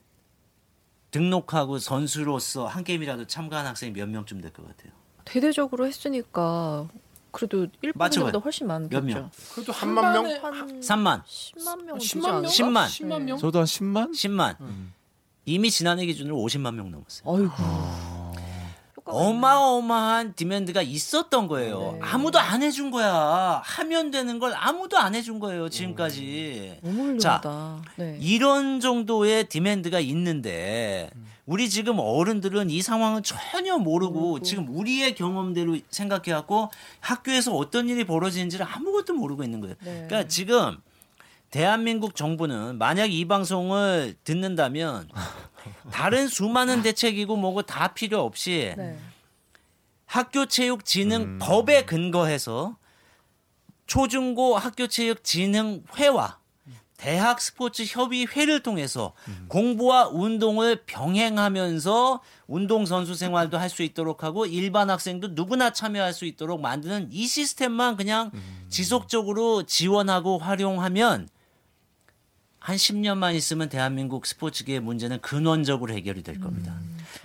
등록하고 1.11 1.79
선수로서 1.79 2.67
한 2.67 2.85
게임이라도 2.85 3.27
참가한 3.27 3.67
학생이 3.67 3.93
몇 3.93 4.09
명쯤 4.09 4.41
될 4.43 4.53
것 4.53 4.67
같아요. 4.67 4.93
대대적으로 5.25 5.87
했으니까 5.87 6.87
그래도. 7.31 7.67
1%보다 7.83 8.39
훨씬 8.39 8.67
많겠죠. 8.67 9.01
몇 9.01 9.05
명? 9.05 9.31
그래도 9.55 9.73
한 9.73 9.89
한만 9.97 10.13
명? 10.13 10.27
한 10.45 10.81
3만, 10.81 11.23
10만 11.25 11.85
명 11.85 11.99
되지 11.99 12.17
10만 12.17 12.23
명? 12.23 12.35
않을까? 12.37 12.49
10만. 12.51 12.87
10만 12.87 13.23
명? 13.23 13.39
저도 13.39 13.59
한 13.61 13.65
10만? 13.67 14.11
10만. 14.13 14.57
이미 15.47 15.71
지난해 15.71 16.05
기준으로 16.07 16.37
50만 16.37 16.75
명 16.75 16.91
넘었어요. 16.91 17.23
어이구. 17.25 17.53
어마어마한 19.07 20.35
디맨드가 20.35 20.83
있었던 20.83 21.49
거예요. 21.49 21.93
네. 21.95 21.99
아무도 22.03 22.39
안 22.39 22.63
해준 22.63 22.91
거야. 22.91 23.63
하면 23.65 24.11
되는 24.11 24.39
걸 24.39 24.53
아무도 24.55 24.99
안 24.99 25.15
해준 25.15 25.39
거예요. 25.39 25.69
지금까지. 25.69 26.79
너무 26.83 27.19
자, 27.19 27.37
훌륭하다. 27.39 27.83
네. 27.97 28.19
이런 28.21 28.81
정도의 28.81 29.49
디맨드가 29.49 30.01
있는데 30.01 31.11
우리 31.47 31.71
지금 31.71 32.01
어른들은 32.01 32.71
이 32.71 32.83
상황을 32.83 33.23
전혀 33.23 33.79
모르고 33.79 34.41
지금 34.43 34.67
우리의 34.69 35.15
경험대로 35.15 35.79
생각해갖고 35.91 36.71
학교에서 37.01 37.55
어떤 37.55 37.89
일이 37.89 38.05
벌어지는지를 38.05 38.67
아무것도 38.69 39.15
모르고 39.15 39.45
있는 39.45 39.61
거예요. 39.61 39.77
네. 39.85 40.05
그러니까 40.09 40.29
지금 40.29 40.77
대한민국 41.51 42.17
정부는 42.17 42.79
만약 42.79 43.13
이 43.13 43.25
방송을 43.29 44.17
듣는다면 44.25 45.09
다른 45.91 46.29
수많은 46.29 46.83
대책이고 46.83 47.37
뭐고 47.37 47.63
다 47.63 47.89
필요 47.89 48.21
없이 48.23 48.75
네. 48.77 48.99
학교체육진흥법에 50.07 51.85
근거해서 51.85 52.77
초중고 53.87 54.57
학교체육진흥회와 54.57 56.39
대학 56.97 57.43
스포츠 57.43 57.85
협의회를 57.85 58.63
통해서 58.63 59.13
공부와 59.49 60.09
운동을 60.09 60.85
병행하면서 60.87 62.23
운동 62.47 62.87
선수 62.87 63.15
생활도 63.15 63.59
할 63.59 63.69
수 63.69 63.83
있도록 63.83 64.23
하고 64.25 64.47
일반 64.47 64.89
학생도 64.89 65.29
누구나 65.33 65.73
참여할 65.73 66.15
수 66.15 66.25
있도록 66.25 66.61
만드는 66.63 67.09
이 67.13 67.27
시스템만 67.27 67.97
그냥 67.97 68.31
지속적으로 68.71 69.65
지원하고 69.65 70.39
활용하면 70.39 71.29
한 72.67 72.75
10년만 72.75 73.37
있으면 73.37 73.69
대한민국 73.69 74.27
스포츠계의 74.27 74.81
문제는 74.81 75.21
근원적으로 75.21 75.95
해결이 75.95 76.25
될 76.25 76.41
겁니다. 76.41 76.75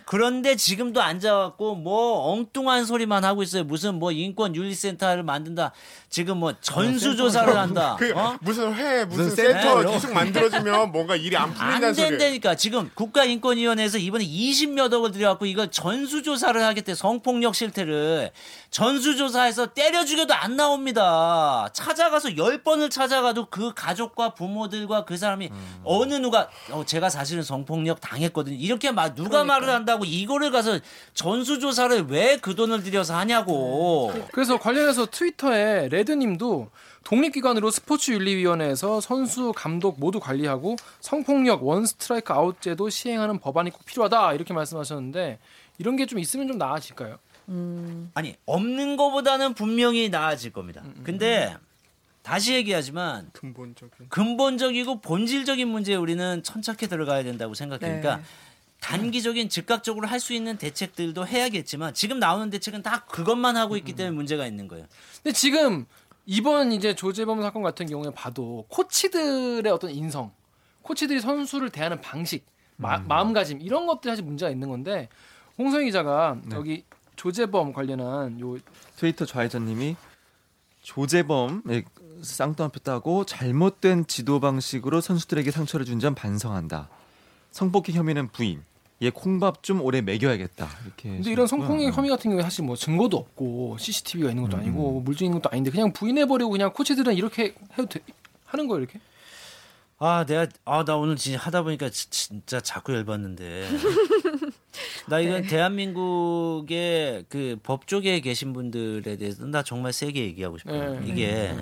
그런데 0.06 0.56
지금도 0.56 1.02
앉아갖고 1.02 1.76
뭐 1.76 2.32
엉뚱한 2.32 2.86
소리만 2.86 3.24
하고 3.26 3.42
있어요. 3.42 3.64
무슨 3.64 3.96
뭐 3.96 4.12
인권 4.12 4.56
윤리센터를 4.56 5.24
만든다. 5.24 5.72
지금 6.12 6.38
뭐 6.38 6.54
전수조사를 6.62 7.58
한다. 7.58 7.96
그 7.98 8.12
어? 8.16 8.38
무슨 8.42 8.72
회 8.74 9.06
무슨, 9.06 9.24
무슨 9.24 9.36
센터 9.36 9.62
센터요? 9.62 9.92
계속 9.92 10.14
만들어지면 10.14 10.92
뭔가 10.92 11.16
일이 11.16 11.36
안안 11.36 11.54
풀린다는 11.54 11.94
소리. 11.96 12.10
된다니까 12.10 12.56
지금 12.56 12.92
국가인권위원회에서 12.94 13.98
이번에 13.98 14.26
20몇 14.26 14.94
억을 14.94 15.12
들여갖고 15.12 15.46
이걸 15.48 15.72
전수조사를 15.72 16.62
하겠대 16.62 16.94
성폭력 16.94 17.56
실태를 17.56 18.32
전수조사해서 18.70 19.68
때려 19.68 20.04
죽여도 20.06 20.34
안 20.34 20.56
나옵니다 20.56 21.70
찾아가서 21.74 22.30
10번을 22.30 22.92
찾아가도 22.92 23.46
그 23.50 23.74
가족과 23.74 24.34
부모들과 24.34 25.06
그 25.06 25.16
사람 25.16 25.31
이 25.40 25.50
어느 25.84 26.16
누가 26.16 26.50
어, 26.72 26.84
제가 26.84 27.10
사실은 27.10 27.44
성폭력 27.44 28.02
당했거든요. 28.02 28.56
이렇게 28.56 28.92
막 28.92 29.14
누가 29.14 29.44
말을 29.44 29.70
한다고 29.70 30.04
이거를 30.04 30.50
가서 30.52 30.80
전수조사를 31.14 32.08
왜 32.10 32.38
그 32.42 32.56
돈을 32.56 32.82
들여서 32.82 33.16
하냐고. 33.16 34.12
그래서 34.32 34.58
관련해서 34.58 35.06
트위터에 35.06 35.90
레드님도 35.90 36.70
독립기관으로 37.04 37.70
스포츠윤리위원회에서 37.72 39.02
선수, 39.02 39.52
감독 39.56 40.00
모두 40.00 40.20
관리하고 40.20 40.76
성폭력 41.00 41.64
원 41.66 41.86
스트라이크 41.86 42.34
아웃 42.34 42.60
제도 42.62 42.90
시행하는 42.90 43.40
법안이 43.40 43.70
꼭 43.72 43.86
필요하다 43.86 44.34
이렇게 44.34 44.54
말씀하셨는데 44.54 45.40
이런 45.78 45.96
게 45.98 46.06
좀 46.06 46.20
있으면 46.20 46.48
좀 46.48 46.58
나아질까요? 46.58 47.18
아니 48.14 48.36
없는 48.46 48.96
거보다는 48.98 49.54
분명히 49.56 50.10
나아질 50.10 50.52
겁니다. 50.54 50.82
근데 51.04 51.56
다시 52.24 52.54
얘기하지만 52.54 53.30
근본적인. 53.34 54.10
근본적이고 54.10 55.02
본질적인 55.02 55.68
문제에 55.68 55.96
우리는 55.96 56.44
천착해 56.44 56.88
들어가야 56.88 57.24
된다고 57.24 57.54
생각해요. 57.54 58.02
그러니까 58.02 58.18
네. 58.18 58.24
단기적인 58.80 59.50
즉각적으로 59.50 60.08
할 60.08 60.20
수 60.20 60.34
있는 60.34 60.58
대책들도 60.58 61.28
해야겠지만 61.28 61.94
지금 61.94 62.20
나오는 62.20 62.50
대책은 62.50 62.84
다 62.84 63.06
그것만 63.06 63.58
하고 63.58 63.78
있기 63.78 63.94
때문에 63.94 64.16
문제가 64.16 64.46
있는 64.46 64.68
거예요. 64.68 64.86
근데 65.24 65.34
지금 65.34 65.86
이번 66.26 66.72
이제 66.72 66.94
조재범 66.96 67.42
사건 67.42 67.64
같은 67.64 67.86
경우에 67.88 68.12
봐도 68.14 68.66
코치들의 68.70 69.72
어떤 69.72 69.90
인성, 69.92 70.32
코치들이 70.84 71.22
선수를 71.22 71.70
대하는 71.70 72.00
방식, 72.02 72.46
마, 72.78 73.00
마음가짐 73.00 73.62
이런 73.62 73.86
것들이 73.88 74.12
사실 74.12 74.24
문제가 74.24 74.52
있는 74.52 74.70
건데 74.70 75.10
홍성희 75.58 75.86
기자가 75.86 76.38
여기 76.54 76.84
조재범 77.16 77.74
관련한 77.74 78.40
요 78.40 78.58
트위터 78.96 79.26
좌회전님이 79.26 79.96
조재범의 80.82 81.84
쌍따옴표 82.22 82.80
따고 82.80 83.26
잘못된 83.26 84.08
지도 84.08 84.40
방식으로 84.40 85.02
선수들에게 85.02 85.52
상처를 85.52 85.86
준 85.86 86.00
점 86.00 86.16
반성한다. 86.16 86.90
성폭행 87.52 87.96
혐의는 87.96 88.30
부인. 88.30 88.64
얘 89.04 89.10
콩밥 89.10 89.64
좀 89.64 89.82
오래 89.82 90.02
먹여야겠다. 90.02 90.70
이렇게. 90.86 91.10
근데 91.10 91.32
이런. 91.32 91.48
성폭행 91.48 91.92
혐의 91.92 92.10
같은 92.12 92.30
경우에 92.30 92.44
사실 92.44 92.64
뭐 92.64 92.76
증거도 92.76 93.18
없고 93.18 93.78
CCTV가 93.80 94.30
있는 94.30 94.44
것도 94.44 94.58
아니고 94.58 94.74
뭐 94.92 95.02
물증 95.02 95.26
있는 95.26 95.40
것도 95.42 95.52
아닌데 95.52 95.72
그냥 95.72 95.92
부인해 95.92 96.26
버리고 96.28 96.50
그냥 96.52 96.72
코치들은 96.72 97.16
이렇게 97.16 97.56
해도 97.74 97.86
돼, 97.90 98.00
하는 98.46 98.68
거예요 98.68 98.84
이렇게? 98.84 99.00
아 99.98 100.26
내가 100.28 100.48
아 100.66 100.84
나 100.84 100.96
오늘 100.98 101.16
진짜 101.16 101.38
하다 101.40 101.64
보니까 101.64 101.90
지- 101.90 102.10
진짜 102.10 102.60
자꾸 102.60 102.94
열받는데 102.94 103.70
나 105.08 105.20
이건 105.20 105.44
대한민국의 105.44 107.26
그 107.30 107.58
법조계에 107.64 108.20
계신 108.22 108.54
분들에 108.54 109.18
대해서 109.18 109.46
나 109.46 109.64
정말 109.64 109.94
세게 109.94 110.22
얘기하고 110.22 110.58
싶어요. 110.58 111.00
네. 111.00 111.08
이게 111.08 111.56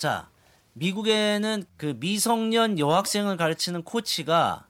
자 0.00 0.30
미국에는 0.72 1.64
그 1.76 1.94
미성년 2.00 2.78
여학생을 2.78 3.36
가르치는 3.36 3.82
코치가 3.82 4.66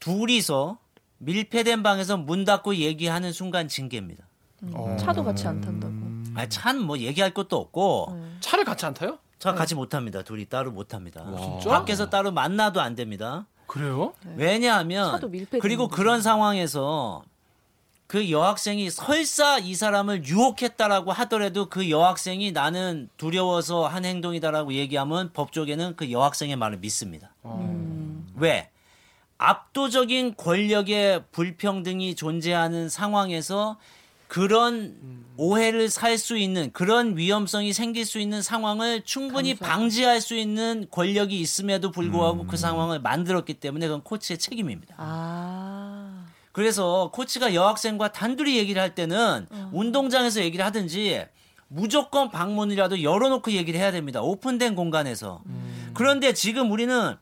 둘이서 0.00 0.78
밀폐된 1.18 1.84
방에서 1.84 2.16
문 2.16 2.44
닫고 2.44 2.74
얘기하는 2.74 3.32
순간 3.32 3.68
징계입니다. 3.68 4.24
어. 4.72 4.96
차도 4.98 5.22
같이 5.22 5.46
안 5.46 5.60
탄다고. 5.60 5.94
아니 6.34 6.48
참뭐 6.50 6.98
얘기할 6.98 7.30
것도 7.32 7.56
없고 7.56 8.20
차를 8.40 8.64
같이 8.64 8.84
안 8.84 8.92
타요? 8.92 9.20
저 9.38 9.54
같이 9.54 9.76
못 9.76 9.94
합니다. 9.94 10.22
둘이 10.22 10.46
따로 10.46 10.72
못 10.72 10.94
합니다. 10.94 11.24
진짜? 11.40 11.70
밖에서 11.70 12.10
따로 12.10 12.32
만나도 12.32 12.80
안 12.80 12.96
됩니다. 12.96 13.46
그래요? 13.68 14.14
왜냐하면 14.34 15.12
차도 15.12 15.28
밀폐되는 15.28 15.60
그리고. 15.60 15.86
그런 15.86 16.22
상황에서 16.22 17.22
그 18.14 18.30
여학생이 18.30 18.90
설사 18.90 19.58
이 19.58 19.74
사람을 19.74 20.24
유혹했다라고 20.24 21.10
하더라도 21.10 21.68
그 21.68 21.90
여학생이 21.90 22.52
나는 22.52 23.08
두려워서 23.16 23.88
한 23.88 24.04
행동이다라고 24.04 24.74
얘기하면 24.74 25.32
법조계는 25.32 25.96
그 25.96 26.12
여학생의 26.12 26.54
말을 26.54 26.78
믿습니다. 26.78 27.34
음. 27.44 28.24
왜? 28.36 28.70
압도적인 29.38 30.36
권력의 30.36 31.24
불평등이 31.32 32.14
존재하는 32.14 32.88
상황에서 32.88 33.78
그런 34.28 35.24
오해를 35.36 35.88
살 35.88 36.16
수 36.16 36.38
있는 36.38 36.70
그런 36.72 37.16
위험성이 37.16 37.72
생길 37.72 38.06
수 38.06 38.20
있는 38.20 38.42
상황을 38.42 39.02
충분히 39.02 39.56
방지할 39.56 40.20
수 40.20 40.36
있는 40.36 40.86
권력이 40.92 41.40
있음에도 41.40 41.90
불구하고 41.90 42.46
그 42.46 42.56
상황을 42.56 43.00
만들었기 43.00 43.54
때문에 43.54 43.88
그건 43.88 44.04
코치의 44.04 44.38
책임입니다. 44.38 44.94
아. 44.98 46.13
그래서 46.54 47.10
코치가 47.12 47.52
여학생과 47.52 48.12
단둘이 48.12 48.56
얘기를 48.56 48.80
할 48.80 48.94
때는 48.94 49.48
운동장에서 49.72 50.40
얘기를 50.40 50.64
하든지 50.64 51.26
무조건 51.66 52.30
방문이라도 52.30 53.02
열어놓고 53.02 53.50
얘기를 53.50 53.80
해야 53.80 53.90
됩니다. 53.90 54.22
오픈된 54.22 54.76
공간에서. 54.76 55.42
그런데 55.94 56.32
지금 56.32 56.70
우리는 56.70 57.16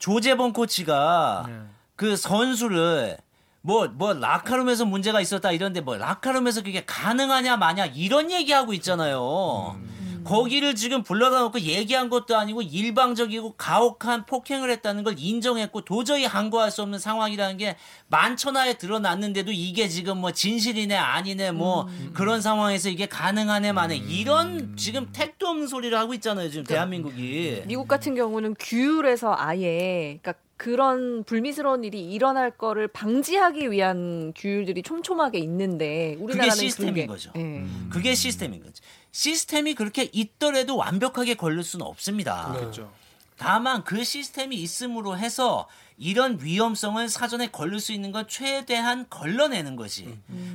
조재범 0.00 0.52
코치가 0.52 1.44
네. 1.46 1.54
그 1.94 2.16
선수를 2.16 3.18
뭐, 3.60 3.86
뭐, 3.92 4.12
라카룸에서 4.12 4.86
문제가 4.86 5.20
있었다 5.20 5.52
이런데 5.52 5.80
뭐, 5.80 5.96
라카룸에서 5.96 6.62
그게 6.64 6.84
가능하냐 6.84 7.58
마냐 7.58 7.86
이런 7.86 8.32
얘기하고 8.32 8.72
있잖아요. 8.72 9.78
거기를 10.28 10.74
지금 10.74 11.02
불러다 11.02 11.40
놓고 11.40 11.60
얘기한 11.60 12.10
것도 12.10 12.36
아니고 12.36 12.60
일방적이고 12.60 13.54
가혹한 13.56 14.26
폭행을 14.26 14.70
했다는 14.70 15.02
걸 15.02 15.14
인정했고 15.16 15.80
도저히 15.82 16.26
항거할 16.26 16.70
수 16.70 16.82
없는 16.82 16.98
상황이라는 16.98 17.56
게 17.56 17.76
만천하에 18.08 18.74
드러났는데도 18.74 19.52
이게 19.52 19.88
지금 19.88 20.18
뭐 20.18 20.30
진실이네 20.30 20.94
아니네 20.94 21.52
뭐 21.52 21.88
그런 22.12 22.42
상황에서 22.42 22.90
이게 22.90 23.06
가능하네 23.06 23.72
마네. 23.72 23.96
이런 23.96 24.76
지금 24.76 25.08
택도 25.12 25.46
없는 25.46 25.66
소리를 25.66 25.96
하고 25.96 26.12
있잖아요 26.12 26.50
지금 26.50 26.64
대한민국이. 26.64 27.62
미국 27.66 27.88
같은 27.88 28.14
경우는 28.14 28.54
규율에서 28.58 29.34
아예 29.36 30.18
그러니까 30.20 30.34
그런 30.58 31.22
불미스러운 31.22 31.84
일이 31.84 32.02
일어날 32.04 32.50
거를 32.50 32.88
방지하기 32.88 33.70
위한 33.70 34.32
규율들이 34.36 34.82
촘촘하게 34.82 35.38
있는데 35.38 36.16
우리나라는 36.18 36.54
시스템인 36.56 36.94
그게- 36.94 37.06
거죠. 37.06 37.32
예. 37.36 37.64
그게 37.88 38.14
시스템인 38.14 38.64
거지. 38.64 38.82
시스템이 39.12 39.74
그렇게 39.74 40.10
있더라도 40.12 40.76
완벽하게 40.76 41.34
걸릴 41.34 41.62
수는 41.62 41.86
없습니다. 41.86 42.52
그렇죠. 42.58 42.92
다만 43.36 43.84
그 43.84 44.02
시스템이 44.02 44.56
있음으로 44.56 45.16
해서 45.16 45.68
이런 45.96 46.38
위험성을 46.42 47.08
사전에 47.08 47.46
걸릴 47.52 47.78
수 47.78 47.92
있는 47.92 48.10
건 48.10 48.26
최대한 48.26 49.06
걸러내는 49.08 49.76
것이. 49.76 50.08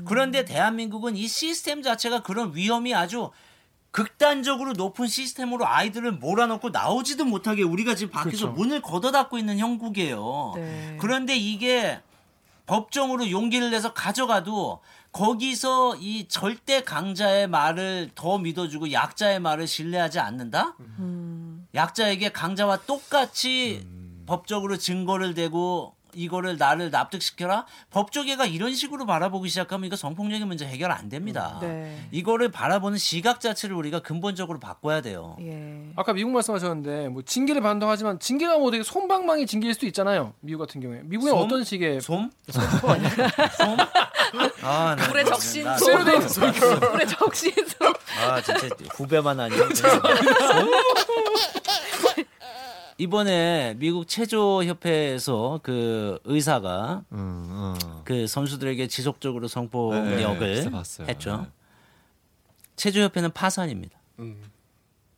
그런데 0.03 0.43
대한민국은 0.43 1.15
이 1.15 1.27
시스템 1.29 1.81
자체가 1.81 2.23
그런 2.23 2.53
위험이 2.53 2.93
아주 2.93 3.31
극단적으로 3.93 4.73
높은 4.73 5.05
시스템으로 5.05 5.67
아이들을 5.67 6.13
몰아넣고 6.13 6.71
나오지도 6.71 7.25
못하게 7.25 7.61
우리가 7.61 7.93
지금 7.93 8.11
밖에서 8.11 8.47
그렇죠. 8.47 8.51
문을 8.51 8.81
걷어닫고 8.81 9.37
있는 9.37 9.59
형국이에요. 9.59 10.53
네. 10.55 10.97
그런데 10.99 11.37
이게 11.37 12.01
법정으로 12.65 13.29
용기를 13.29 13.69
내서 13.69 13.93
가져가도 13.93 14.81
거기서 15.11 15.97
이 15.97 16.27
절대 16.27 16.83
강자의 16.83 17.47
말을 17.47 18.09
더 18.15 18.39
믿어주고 18.39 18.91
약자의 18.91 19.39
말을 19.39 19.67
신뢰하지 19.67 20.19
않는다? 20.19 20.75
음. 20.79 21.67
약자에게 21.75 22.31
강자와 22.31 22.77
똑같이 22.87 23.85
법적으로 24.25 24.77
증거를 24.77 25.35
대고 25.35 25.95
이거를 26.15 26.57
나를 26.57 26.91
납득시켜라. 26.91 27.65
법조계가 27.91 28.45
이런 28.45 28.73
식으로 28.73 29.05
바라보기 29.05 29.49
시작하면 29.49 29.87
이거 29.87 29.95
성폭력의 29.95 30.45
문제 30.45 30.65
해결 30.65 30.91
안 30.91 31.09
됩니다. 31.09 31.57
네. 31.61 31.97
이거를 32.11 32.49
바라보는 32.51 32.97
시각 32.97 33.39
자체를 33.39 33.75
우리가 33.75 33.99
근본적으로 33.99 34.59
바꿔야 34.59 35.01
돼요. 35.01 35.37
예. 35.41 35.83
아까 35.95 36.13
미국 36.13 36.31
말씀하셨는데 36.31 37.09
뭐 37.09 37.21
징계를 37.23 37.61
받는다고 37.61 37.91
하지만 37.91 38.19
징계가 38.19 38.57
뭐 38.57 38.71
되게 38.71 38.83
손방망이 38.83 39.45
징계일 39.47 39.73
수도 39.73 39.85
있잖아요. 39.87 40.33
미국 40.39 40.65
같은 40.65 40.81
경우에. 40.81 41.01
미국에 41.03 41.31
솜? 41.31 41.39
어떤 41.39 41.63
식의 41.63 42.01
솜? 42.01 42.29
솜? 42.49 42.61
아, 44.63 44.95
나 44.95 45.07
불에 45.07 45.23
진짜- 45.23 45.35
적신 45.35 45.63
나- 45.65 45.77
쇠로 45.77 46.03
돼 46.05 46.13
있는 46.13 46.29
솜. 46.29 46.43
아 48.21 48.41
진짜 48.41 48.67
후배만 48.95 49.39
아니면 49.39 49.69
이번에 52.97 53.75
미국 53.77 54.07
체조 54.07 54.63
협회에서 54.63 55.59
그 55.63 56.19
의사가 56.25 57.03
음, 57.11 57.47
어. 57.51 58.01
그 58.05 58.27
선수들에게 58.27 58.87
지속적으로 58.87 59.47
네, 59.47 59.53
성폭력을 59.53 60.55
진짜 60.55 60.69
봤어요. 60.69 61.07
했죠. 61.07 61.37
네. 61.37 61.47
체조 62.75 63.01
협회는 63.01 63.31
파산입니다. 63.31 63.97
음. 64.19 64.41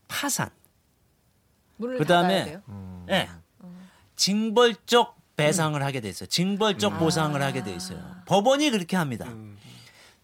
파산. 0.08 0.50
그다음에? 1.79 2.60
음. 2.70 3.05
예. 3.10 3.29
징벌적 4.15 5.15
배상을 5.36 5.82
하게 5.84 6.00
돼 6.00 6.08
있어요. 6.10 6.27
징벌적 6.29 6.98
보상을 7.00 7.41
하게 7.41 7.63
돼 7.63 7.74
있어요. 7.75 8.00
법원이 8.25 8.70
그렇게 8.70 8.96
합니다. 8.96 9.25
음. 9.27 9.58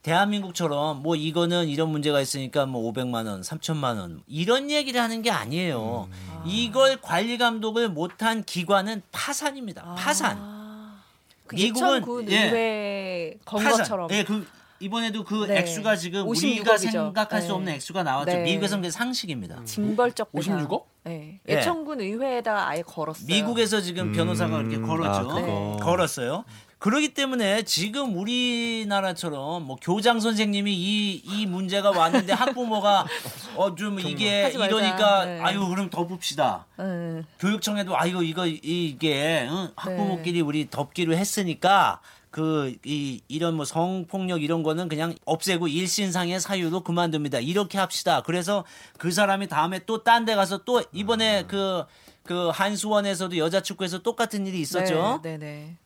대한민국처럼 0.02 1.04
뭐 1.04 1.16
이거는 1.16 1.68
이런 1.68 1.90
문제가 1.90 2.22
있으니까 2.22 2.66
뭐 2.66 2.92
500만 2.92 3.28
원, 3.28 3.42
3천만 3.42 4.00
원 4.00 4.24
이런 4.28 4.72
얘기를 4.72 5.00
하는 5.00 5.22
게 5.22 5.30
아니에요. 5.30 6.10
이걸 6.46 6.98
관리 7.02 7.38
감독을 7.38 7.90
못한 7.90 8.44
기관은 8.44 9.02
파산입니다. 9.12 9.96
파산. 9.96 10.38
아. 10.40 11.02
그 11.48 11.56
미국은- 11.56 12.30
예. 12.32 12.44
의회 12.46 13.38
건 13.46 13.64
파산. 13.64 13.80
것처럼. 13.80 14.10
예, 14.12 14.24
그 14.24 14.48
이번에도 14.80 15.24
그 15.24 15.46
네. 15.48 15.60
액수가 15.60 15.96
지금 15.98 16.26
56억 16.26 16.28
우리가. 16.62 16.78
생각할 16.78 17.42
수 17.42 17.48
네. 17.50 17.54
없는 17.54 17.74
액수가 17.74 18.04
나왔죠. 18.04 18.32
네. 18.32 18.44
미국에서는 18.44 18.82
그게 18.82 18.90
상식입니다. 18.92 19.64
징벌적 19.66 20.32
배상. 20.32 20.58
56억? 20.68 20.84
네. 21.04 21.40
예. 21.50 21.54
예천군 21.58 22.02
의회에다가 22.02 22.68
아예 22.70 22.82
걸었어요. 22.82 23.28
미국에서 23.28 23.80
지금 23.82 24.12
변호사가 24.12 24.58
그렇게 24.58 24.80
걸었죠. 24.80 25.30
아, 25.30 25.34
그거. 25.36 25.78
걸었어요. 25.82 26.46
그렇기 26.82 27.14
때문에 27.14 27.62
지금 27.62 28.18
우리나라처럼 28.18 29.64
뭐 29.68 29.78
교장 29.80 30.20
선생님이 30.20 30.74
이, 30.74 31.22
이 31.24 31.46
문제가 31.46 31.92
왔는데 31.92 32.34
학부모가 32.34 33.06
어 33.56 33.76
좀 33.76 34.00
이게. 34.00 34.50
이러니까 34.52 35.26
네. 35.26 35.40
아유 35.42 35.68
그럼 35.68 35.92
덮읍시다. 35.92 36.66
네. 36.80 37.22
교육청에도 37.40 37.96
아이고 37.96 38.24
이거 38.24 38.48
이게 38.48 39.48
응? 39.48 39.70
학부모끼리 39.76 40.42
우리 40.42 40.70
덮기로 40.72 41.14
했으니까 41.16 42.02
그 42.32 42.74
이 42.84 43.22
이런 43.28 43.54
뭐 43.56 43.64
성폭력 43.66 44.42
이런 44.42 44.64
거는 44.64 44.90
그냥 44.90 45.14
없애고 45.26 45.68
일신상의 45.68 46.40
사유로 46.40 46.82
그만둡니다. 46.82 47.40
이렇게 47.40 47.78
합시다. 47.78 48.24
그래서 48.26 48.66
그 48.98 49.12
사람이 49.12 49.48
다음에 49.50 49.86
또 49.86 50.04
딴 50.04 50.26
데 50.26 50.34
가서 50.34 50.60
또 50.66 50.82
이번에 50.94 51.44
그그 51.44 52.50
한수원에서도 52.54 53.38
여자 53.38 53.62
축구에서 53.62 54.00
똑같은 54.00 54.48
일이 54.48 54.60
있었죠. 54.62 55.20
네, 55.22 55.38
네. 55.38 55.78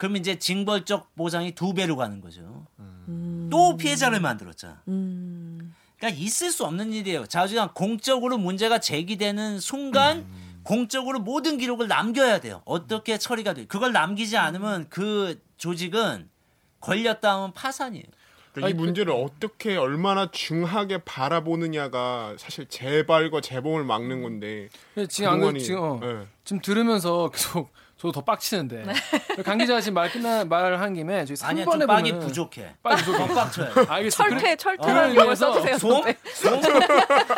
그럼 0.00 0.16
이제 0.16 0.38
징벌적 0.38 1.14
보상이 1.14 1.54
두 1.54 1.74
배로 1.74 1.94
가는 1.94 2.22
거죠. 2.22 2.66
음. 2.78 3.48
또 3.52 3.76
피해자를 3.76 4.18
만들었잖아. 4.18 4.80
음. 4.88 5.74
그러니까 5.98 6.18
있을 6.18 6.50
수 6.50 6.64
없는 6.64 6.94
일이에요. 6.94 7.26
자주간 7.26 7.74
공적으로 7.74 8.38
문제가 8.38 8.80
제기되는 8.80 9.60
순간 9.60 10.26
공적으로 10.62 11.20
모든 11.20 11.58
기록을 11.58 11.86
남겨야 11.86 12.40
돼요. 12.40 12.62
어떻게 12.64 13.18
처리가 13.18 13.52
돼? 13.52 13.66
그걸 13.66 13.92
남기지 13.92 14.38
않으면 14.38 14.86
그 14.88 15.38
조직은 15.58 16.30
걸렸다 16.80 17.34
하면 17.34 17.52
파산이에요. 17.52 18.04
그러니까 18.54 18.70
이 18.70 18.82
문제를 18.82 19.12
어떻게 19.12 19.76
얼마나 19.76 20.30
중하게 20.30 21.04
바라보느냐가 21.04 22.36
사실 22.38 22.66
재발과 22.66 23.42
재범을 23.42 23.84
막는 23.84 24.22
건데 24.22 24.70
근데 24.94 25.06
지금 25.08 25.30
안 25.30 25.40
그래도 25.40 25.58
지금 25.58 25.80
어, 25.82 26.00
예. 26.02 26.26
지금 26.42 26.62
들으면서 26.62 27.28
계속 27.36 27.70
저도 28.00 28.12
더 28.12 28.20
빡치는데 28.22 28.84
강 29.44 29.58
기자 29.58 29.78
지금 29.78 29.94
말 29.94 30.10
끝나 30.10 30.42
말을 30.46 30.80
한 30.80 30.94
김에 30.94 31.26
저희 31.26 31.36
아니야 31.42 31.66
3번에 31.66 31.80
좀 31.80 31.86
빡이 31.86 32.12
보면 32.12 32.26
부족해. 32.26 32.74
빡이 32.82 33.04
부족해. 33.04 33.28
더 33.28 33.34
빡쳐요. 33.34 33.86
알겠어. 33.88 34.16
철퇴, 34.16 34.56
철퇴라는 34.56 35.14
용어 35.14 35.26
위해서 35.26 35.52
써주세요. 35.52 35.76
송? 35.78 35.90
선배. 35.92 36.16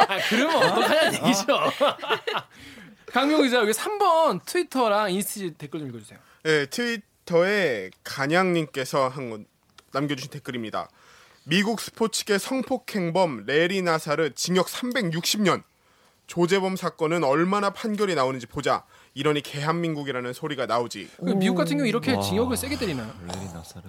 아, 0.09 0.19
그러면 0.29 0.57
어떡하냐는 0.57 1.15
얘기죠. 1.15 1.59
강명 3.13 3.43
기자 3.43 3.57
여기 3.57 3.73
3번 3.73 4.45
트위터랑 4.47 5.11
인스타 5.13 5.55
댓글 5.55 5.81
좀 5.81 5.89
읽어주세요. 5.89 6.21
예, 6.47 6.67
트위터에 6.67 7.91
간양님께서 8.05 9.09
한건 9.09 9.47
남겨주신 9.91 10.31
댓글입니다. 10.31 10.89
미국 11.43 11.81
스포츠계 11.81 12.39
성폭행범 12.39 13.47
레리 13.47 13.83
나사르 13.83 14.31
징역 14.37 14.69
360년. 14.69 15.65
조재범 16.27 16.77
사건은 16.77 17.25
얼마나 17.25 17.71
판결이 17.71 18.15
나오는지 18.15 18.47
보자. 18.47 18.85
이러니 19.15 19.43
개한민국이라는 19.43 20.33
소리가 20.33 20.67
나오지. 20.67 21.09
그 21.19 21.31
미국 21.31 21.57
같은 21.57 21.77
경우 21.77 21.87
이렇게 21.89 22.15
와. 22.15 22.23
징역을 22.23 22.57
세게 22.57 22.79
때리나요? 22.79 23.13
나사르. 23.53 23.89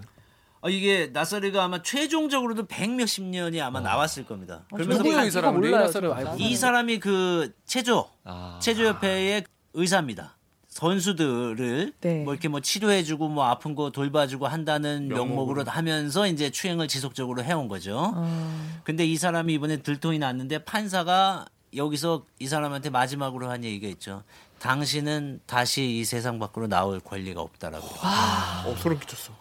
어, 0.62 0.70
이게 0.70 1.08
나사르가 1.12 1.64
아마 1.64 1.82
최종적으로도 1.82 2.68
백 2.68 2.90
몇십 2.90 3.24
년이 3.26 3.62
아마 3.62 3.80
나왔을 3.82 4.26
겁니다. 4.26 4.66
그러면서 4.74 4.98
누구예요 5.04 5.18
판- 5.18 5.28
이 5.28 5.32
사람? 5.32 5.62
진짜. 5.62 6.16
알고. 6.16 6.36
이 6.40 6.56
사람이 6.56 7.00
그 7.00 7.54
체조 7.66 8.10
아. 8.24 8.60
체조 8.62 8.86
협회의 8.86 9.44
의사입니다. 9.74 10.38
선수들을 10.68 11.94
네. 12.02 12.24
뭐 12.24 12.34
이렇게 12.34 12.48
뭐 12.48 12.60
치료해주고 12.60 13.28
뭐 13.28 13.46
아픈 13.46 13.76
거 13.76 13.92
돌봐주고 13.92 14.48
한다는 14.48 15.08
명목으로 15.08 15.26
명목으로. 15.26 15.64
하면서 15.72 16.28
이제 16.28 16.50
추행을 16.50 16.88
지속적으로 16.88 17.44
해온 17.44 17.68
거죠. 17.68 18.12
어. 18.16 18.82
근데 18.84 19.06
이 19.06 19.16
사람이 19.18 19.54
이번에 19.54 19.78
들통이 19.78 20.18
났는데 20.18 20.64
판사가 20.66 21.46
여기서 21.76 22.26
이 22.40 22.48
사람한테 22.48 22.90
마지막으로 22.90 23.50
한 23.50 23.64
얘기가 23.64 23.88
있죠. 23.94 24.24
당신은 24.60 25.42
다시 25.46 25.84
이 26.00 26.06
세상 26.06 26.40
밖으로 26.40 26.68
나올 26.68 27.00
권리가 27.00 27.42
없다라고. 27.42 27.86
어, 27.86 28.76
소름 28.78 29.00
끼쳤어. 29.00 29.34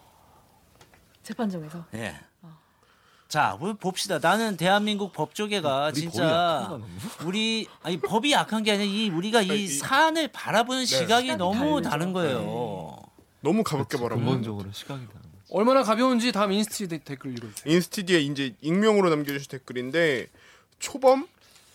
재판정에서. 1.23 1.85
예. 1.93 2.15
자, 3.29 3.57
우리 3.59 3.73
봅시다. 3.73 4.19
나는 4.21 4.57
대한민국 4.57 5.11
법조계가 5.13 5.87
우리 5.87 5.93
진짜 6.01 6.21
법이 6.21 6.29
약한가, 6.31 6.67
너무? 6.69 6.85
우리 7.25 7.67
아니 7.81 7.99
법이 7.99 8.31
약한 8.31 8.61
게 8.63 8.71
아니라 8.73 8.85
이 8.85 9.09
우리가 9.09 9.41
이 9.41 9.49
아니, 9.49 9.63
이- 9.63 9.67
사안을 9.69 10.27
바라보는 10.27 10.85
시각이 10.85 11.07
시각이 11.27 11.35
너무 11.37 11.81
다르죠. 11.81 11.89
다른 11.89 12.13
거예요. 12.13 12.99
너무 13.41 13.63
가볍게 13.63 13.97
바라보. 13.97 14.17
근본적으로 14.17 14.71
시각이 14.71 15.07
다른 15.07 15.21
거지. 15.21 15.33
얼마나 15.49 15.81
가벼운지 15.81 16.31
다음 16.31 16.51
인스티 16.51 16.87
데- 16.89 16.99
댓글 16.99 17.31
읽어주세요. 17.35 17.73
인스티디에 17.73 18.19
이제 18.19 18.55
익명으로 18.61 19.09
남겨주신 19.09 19.49
댓글인데 19.49 20.27
초범? 20.77 21.27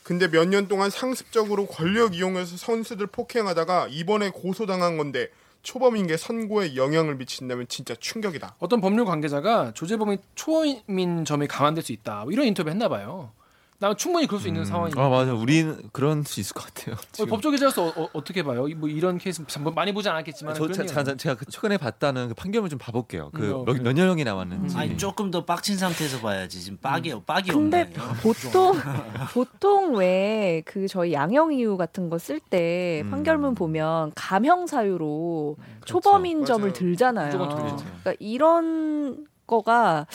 근데 0.09 0.27
몇 0.27 0.47
년 0.49 0.69
동안 0.69 0.89
상습적으로 0.89 1.67
권력 1.67 2.15
이용해서 2.15 2.57
선수들 2.57 3.09
폭행하다가 3.09 3.89
이번에 3.91 4.31
고소당한 4.31 4.97
건데 4.97 5.29
초범인 5.63 6.07
게 6.07 6.17
선고에 6.17 6.77
영향을 6.77 7.17
미친다면 7.17 7.69
진짜 7.69 7.95
충격이다. 7.95 8.55
어떤 8.59 8.81
법률 8.81 9.05
관계자가 9.05 9.73
조재범이 9.75 10.17
초범인 10.35 11.27
점이 11.27 11.47
감안될 11.47 11.85
수 11.85 11.93
있다. 11.93 12.23
뭐 12.23 12.33
이런 12.33 12.47
인터뷰 12.47 12.71
했나 12.71 12.89
봐요. 12.89 13.33
나 13.81 13.95
충분히 13.95 14.27
그럴 14.27 14.41
수 14.41 14.49
있는 14.49 14.65
상황이. 14.65 14.93
아 14.97 15.09
맞아. 15.09 15.33
우리는 15.33 15.81
그런 15.93 16.25
수 16.25 16.41
있을 16.41 16.53
것 16.53 16.67
같아요. 16.67 16.97
어, 16.97 16.99
지금. 17.13 17.31
법조 17.31 17.53
기자로서 17.53 17.87
어, 17.87 18.09
어, 18.13 18.25
떻게 18.25 18.43
봐요? 18.43 18.67
이- 18.67 18.75
뭐 18.75 18.89
이런 18.89 19.19
케이스 19.19 19.45
참뭐 19.47 19.71
많이 19.73 19.93
보지 19.95 20.09
않았겠지만 20.09 20.55
저, 20.55 20.67
자, 20.73 20.85
자, 20.85 21.17
제가 21.17 21.37
그 21.37 21.45
최근에 21.47 21.77
봤다는 21.77 22.29
그 22.29 22.35
판결문 22.35 22.71
좀 22.71 22.79
봐볼게요. 22.81 23.31
그 23.33 23.43
음, 23.51 23.55
어, 23.55 23.59
몇, 23.65 23.73
그래. 23.75 23.85
몇 23.85 23.93
년형이 23.93 24.25
나왔는지. 24.25 24.77
아니 24.77 24.97
조금 24.97 25.31
더 25.31 25.45
빡친 25.45 25.77
상태에서 25.79 26.19
봐야지 26.21 26.61
지금 26.61 26.77
빡이 26.79 27.15
빡이 27.25 27.53
근데. 27.53 27.89
보통 28.21 28.75
보통 29.33 29.95
왜 29.97 30.63
그 30.67 30.89
저희 30.89 31.13
양형 31.13 31.53
이유 31.53 31.77
같은 31.77 32.11
거 32.11 32.19
쓸때 32.19 33.03
음. 33.05 33.11
판결문 33.11 33.55
보면 33.55 34.11
감형 34.17 34.67
사유로 34.67 35.57
초범인 35.85 36.45
점을 36.45 36.61
맞아요. 36.63 36.73
들잖아요. 36.73 37.27
무조건 37.27 37.49
들겠죠. 37.57 37.85
그러니까 37.85 38.15
이런 38.19 39.28
거가 39.49 40.07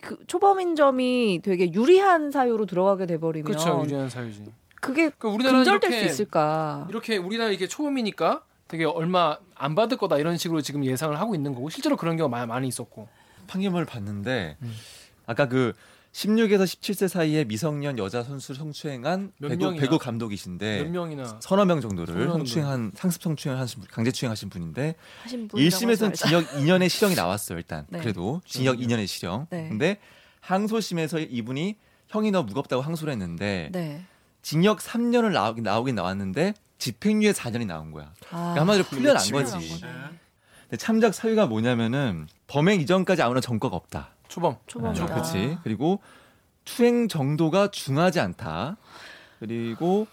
그 0.00 0.18
초범인 0.28 0.76
점이 0.76 1.40
되게 1.42 1.72
유리한 1.72 2.30
사유로 2.30 2.66
들어가게 2.66 3.06
돼버리면 3.06 3.44
그렇죠. 3.44 3.82
유리한 3.84 4.08
사유지. 4.08 4.44
그게 4.80 5.10
그 5.18 5.28
우리나라는 5.28 5.64
근절될 5.64 5.90
이렇게 5.90 6.08
수 6.08 6.12
있을까? 6.14 6.86
이렇게 6.90 7.16
우리나라 7.16 7.50
이게 7.50 7.66
초범이니까 7.66 8.42
되게 8.68 8.84
얼마 8.84 9.36
안 9.54 9.74
받을 9.74 9.96
거다 9.96 10.18
이런 10.18 10.36
식으로 10.36 10.60
지금 10.60 10.84
예상을 10.84 11.18
하고 11.18 11.34
있는 11.34 11.54
거고 11.54 11.70
실제로 11.70 11.96
그런 11.96 12.16
경우가 12.16 12.36
많이, 12.36 12.46
많이 12.46 12.68
있었고. 12.68 13.08
판결문을 13.48 13.86
봤는데 13.86 14.56
음. 14.62 14.72
아까 15.26 15.48
그 15.48 15.72
16에서 16.12 16.64
17세 16.64 17.08
사이에 17.08 17.44
미성년 17.44 17.96
여자 17.98 18.22
선수를 18.22 18.58
성추행한 18.58 19.32
몇 19.38 19.48
배구, 19.48 19.64
명이나? 19.64 19.80
배구 19.80 19.98
감독이신데 19.98 20.82
몇 20.82 20.90
명이나 20.90 21.38
서너 21.40 21.64
명 21.64 21.80
정도를. 21.80 22.28
성추행한 22.28 22.92
상습 22.94 23.22
성추행하신 23.22 23.80
분, 23.80 23.88
강제 23.90 24.10
추행하신 24.12 24.50
분인데 24.50 24.94
하신 25.22 25.48
분이라고 25.48 25.76
1심에서는 25.76 26.08
하지 26.10 26.24
징역 26.24 26.46
2년의 26.50 26.88
실형이 26.90 27.14
나왔어요 27.14 27.56
일단 27.56 27.86
네. 27.88 27.98
그래도 28.00 28.42
징역 28.44 28.76
2년의 28.76 29.06
실형 29.06 29.46
네. 29.48 29.68
근데 29.70 29.98
항소심에서 30.40 31.18
이분이 31.18 31.76
형이 32.08 32.30
너무 32.30 32.46
무겁다고 32.46 32.82
항소를 32.82 33.12
했는데 33.14 33.70
네. 33.72 34.04
징역 34.42 34.80
3년을 34.80 35.32
나오긴, 35.32 35.64
나오긴 35.64 35.94
나왔는데 35.94 36.52
집행유예 36.76 37.32
4년이 37.32 37.66
나온 37.66 37.90
거야 37.90 38.12
아, 38.30 38.52
그러니까 38.54 38.60
한마디로 38.60 38.84
풀려난 38.84 39.14
미치겠네. 39.14 39.44
거지 39.44 39.56
풀려난 39.78 40.02
거네. 40.02 40.18
근데 40.68 40.76
참작 40.76 41.14
사유가 41.14 41.46
뭐냐면은 41.46 42.26
범행 42.48 42.80
이전까지 42.82 43.22
아무런 43.22 43.40
전과가 43.40 43.76
없다 43.76 44.10
초범. 44.32 44.56
초범이다. 44.66 45.04
아, 45.04 45.06
그렇지. 45.08 45.58
그리고 45.62 46.00
추행 46.64 47.06
정도가 47.06 47.70
중하지 47.70 48.18
않다. 48.18 48.78
그리고 49.40 50.06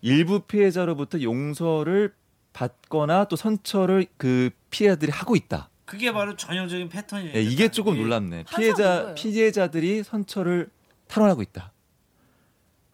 일부 0.00 0.40
피해자로부터 0.40 1.20
용서를 1.20 2.14
받거나 2.54 3.24
또 3.24 3.36
선처를 3.36 4.06
그 4.16 4.48
피해자들이 4.70 5.12
하고 5.12 5.36
있다. 5.36 5.68
그게 5.84 6.10
바로 6.10 6.34
전형적인 6.36 6.88
패턴이에요. 6.88 7.36
예, 7.36 7.42
이게 7.42 7.68
조금 7.68 7.96
놀랍네. 7.96 8.44
항상 8.46 8.58
피해자. 8.58 9.14
피해자들이 9.14 10.02
선처를 10.04 10.70
탈원하고 11.06 11.42
있다. 11.42 11.70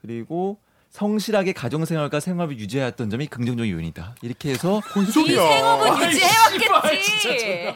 그리고 0.01 0.59
성실하게 0.92 1.55
가정생활과 1.55 2.20
생활을 2.20 2.59
유지해왔던 2.59 3.09
점이 3.09 3.26
긍정적인 3.26 3.72
요인이다. 3.72 4.16
이렇게 4.20 4.50
해서 4.50 4.81
이 4.94 5.11
생업은 5.11 6.11
유지해왔겠지. 6.11 7.74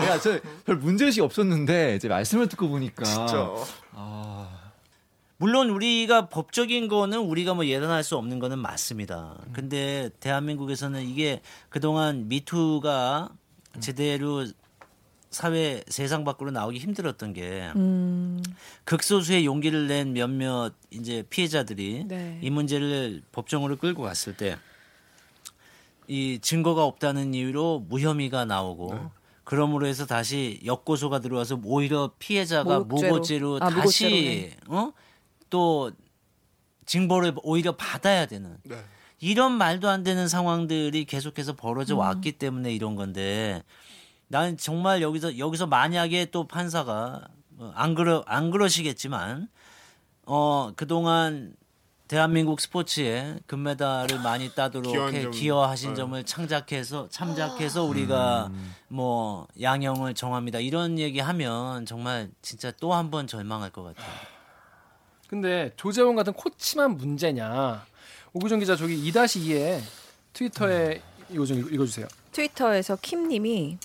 내가 0.00 0.18
저별 0.18 0.76
문제의식이 0.76 1.20
없었는데 1.22 1.96
이제 1.96 2.08
말씀을 2.08 2.48
듣고 2.48 2.70
보니까 2.70 3.04
진짜. 3.04 3.50
아, 3.92 4.48
물론 5.36 5.68
우리가 5.68 6.30
법적인 6.30 6.88
거는 6.88 7.18
우리가 7.18 7.52
뭐 7.52 7.66
예단할 7.66 8.02
수 8.02 8.16
없는 8.16 8.38
거는 8.38 8.58
맞습니다. 8.58 9.36
음. 9.46 9.52
근데 9.52 10.08
대한민국에서는 10.20 11.02
이게 11.06 11.42
그동안 11.68 12.28
미투가 12.28 13.28
제대로 13.80 14.46
사회 15.30 15.82
세상 15.88 16.24
밖으로 16.24 16.50
나오기 16.52 16.78
힘들었던 16.78 17.34
게 17.34 17.70
음, 17.76 18.40
극소수의 18.84 19.46
용기를 19.46 19.86
낸 19.88 20.12
몇몇 20.12 20.72
이제 20.90 21.24
피해자들이 21.30 22.04
네. 22.06 22.38
이 22.42 22.50
문제를 22.50 23.22
법정으로 23.32 23.76
끌고 23.76 24.02
갔을 24.02 24.36
때 24.36 24.56
이 26.06 26.38
증거가 26.40 26.84
없다는 26.84 27.34
이유로 27.34 27.86
무혐의가 27.88 28.44
나오고 28.44 28.94
네. 28.94 29.00
그러므로 29.42 29.86
해서 29.86 30.06
다시 30.06 30.60
역고소가 30.64 31.20
들어와서 31.20 31.60
오히려 31.64 32.12
피해자가. 32.18 32.80
무고죄로 32.80 33.58
아, 33.60 33.70
다시 33.70 34.52
어? 34.68 34.92
또 35.50 35.92
징벌을 36.86 37.34
오히려 37.42 37.72
받아야 37.76 38.26
되는 38.26 38.56
네. 38.64 38.76
이런 39.20 39.52
말도 39.52 39.88
안 39.88 40.02
되는 40.02 40.28
상황들이 40.28 41.04
계속해서 41.06 41.52
음. 41.52 41.56
벌어져 41.56 41.96
왔기 41.96 42.32
때문에 42.32 42.72
이런 42.74 42.94
건데 42.96 43.62
나는 44.28 44.56
정말 44.56 45.00
여기서 45.00 45.38
여기서 45.38 45.66
만약에 45.66 46.26
또 46.26 46.46
판사가 46.46 47.22
어, 47.24 47.43
안 47.74 47.94
그러 47.94 48.22
안 48.26 48.50
그러시겠지만 48.50 49.48
어 50.26 50.72
그동안 50.76 51.54
대한민국 52.08 52.60
스포츠에 52.60 53.38
금메달을 53.46 54.20
많이 54.20 54.50
따도록 54.54 54.92
기여한 54.92 55.22
점. 55.22 55.30
기여하신 55.30 55.90
네. 55.90 55.94
점을 55.96 56.24
창작해서 56.24 57.08
참작해서 57.08 57.84
우리가 57.84 58.50
뭐 58.88 59.46
양형을 59.60 60.14
정합니다 60.14 60.58
이런 60.60 60.98
얘기하면 60.98 61.86
정말 61.86 62.30
진짜 62.42 62.70
또 62.72 62.92
한 62.92 63.10
번 63.10 63.26
절망할 63.26 63.70
것 63.70 63.82
같아요. 63.84 64.06
근데 65.28 65.72
조재원 65.76 66.14
같은 66.16 66.32
코치만 66.34 66.96
문제냐? 66.96 67.84
오구정 68.34 68.58
기자 68.60 68.76
저기 68.76 69.10
2-2에 69.10 69.80
트위터에 70.32 71.00
이거 71.30 71.46
좀 71.46 71.58
읽- 71.60 71.72
읽어주세요. 71.72 72.06
트위터에서 72.32 72.96
킴님이 73.00 73.78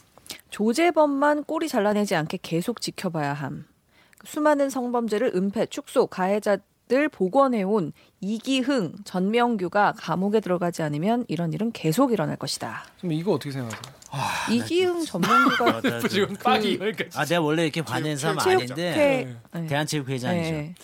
조재범만 0.50 1.44
꼬리 1.46 1.68
잘라내지 1.68 2.16
않게 2.16 2.40
계속 2.42 2.82
지켜봐야 2.82 3.34
함. 3.34 3.66
수많은 4.26 4.70
성범죄를 4.70 5.32
은폐, 5.36 5.66
축소, 5.68 6.08
가해자들 6.08 7.10
복원해온 7.10 7.94
이기흥, 8.20 8.96
전명규가 9.06 9.94
감옥에 9.98 10.40
들어가지 10.40 10.82
않으면 10.84 11.26
이런 11.28 11.54
일은 11.54 11.72
계속 11.72 12.12
일어날 12.12 12.36
것이다. 12.36 12.84
그럼 13.00 13.14
이거 13.14 13.32
어떻게 13.34 13.52
생각하세요? 13.52 14.00
이기흥, 14.52 15.06
전명규가 15.06 15.82
지금 16.10 16.36
빡이 16.36 16.78
여기까지. 16.82 17.18
아 17.18 17.26
내가 17.26 17.42
원래 17.42 17.64
이렇게 17.64 17.82
화낸 17.82 18.18
사람 18.18 18.40
아닌데 18.40 19.38
네. 19.54 19.68
대한체육회장이죠. 19.68 20.52
네. 20.52 20.76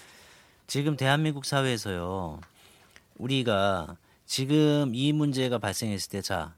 지금 0.68 0.96
대한민국 0.96 1.46
사회에서요. 1.46 2.40
우리가 3.18 3.98
지금 4.26 4.92
이 4.94 5.12
문제가 5.14 5.58
발생했을 5.58 6.10
때 6.10 6.22
자 6.22 6.54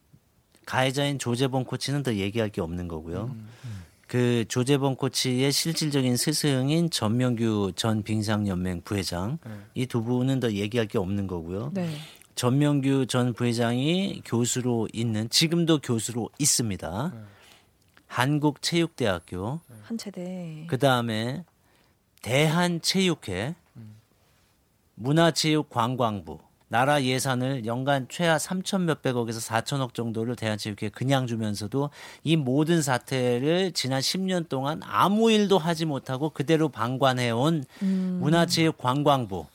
가해자인 0.67 1.17
조재범 1.17 1.63
코치는 1.63 2.03
더 2.03 2.13
얘기할 2.13 2.49
게 2.49 2.59
없는 2.61 2.89
거고요. 2.89 3.33
그 4.05 4.45
조재범 4.49 4.97
코치의 4.97 5.51
실질적인 5.51 6.17
스승인 6.17 6.89
전명규 6.89 7.71
전 7.75 8.03
빙상연맹 8.03 8.81
부회장 8.83 9.39
이두 9.73 10.03
분은 10.03 10.41
더 10.41 10.51
얘기할 10.51 10.87
게 10.87 10.97
없는 10.97 11.25
거고요. 11.25 11.71
네. 11.73 11.89
전명규 12.35 13.07
전 13.07 13.33
부회장이 13.33 14.21
교수로 14.25 14.89
있는 14.91 15.29
지금도 15.29 15.79
교수로 15.79 16.29
있습니다. 16.37 17.13
한국체육대학교 18.07 19.61
한체대. 19.83 20.65
그 20.67 20.77
다음에 20.77 21.45
대한체육회, 22.21 23.55
문화체육관광부, 24.95 26.39
나라 26.69 27.01
예산을 27.01 27.65
연간 27.65 28.07
최하 28.09 28.37
3천 28.37 28.81
몇백억에서 28.81 29.39
4천억 29.39 29.93
정도를 29.93 30.35
대한체육회에 30.35 30.89
그냥 30.89 31.25
주면서도 31.25 31.89
이 32.23 32.35
모든 32.35 32.81
사태를 32.81 33.71
지난 33.71 34.01
10년 34.01 34.49
동안 34.49 34.81
아무 34.83 35.31
일도 35.31 35.57
하지 35.57 35.85
못하고 35.85 36.29
그대로 36.29 36.69
방관해온 36.69 37.63
문화체육관광부. 37.79 39.45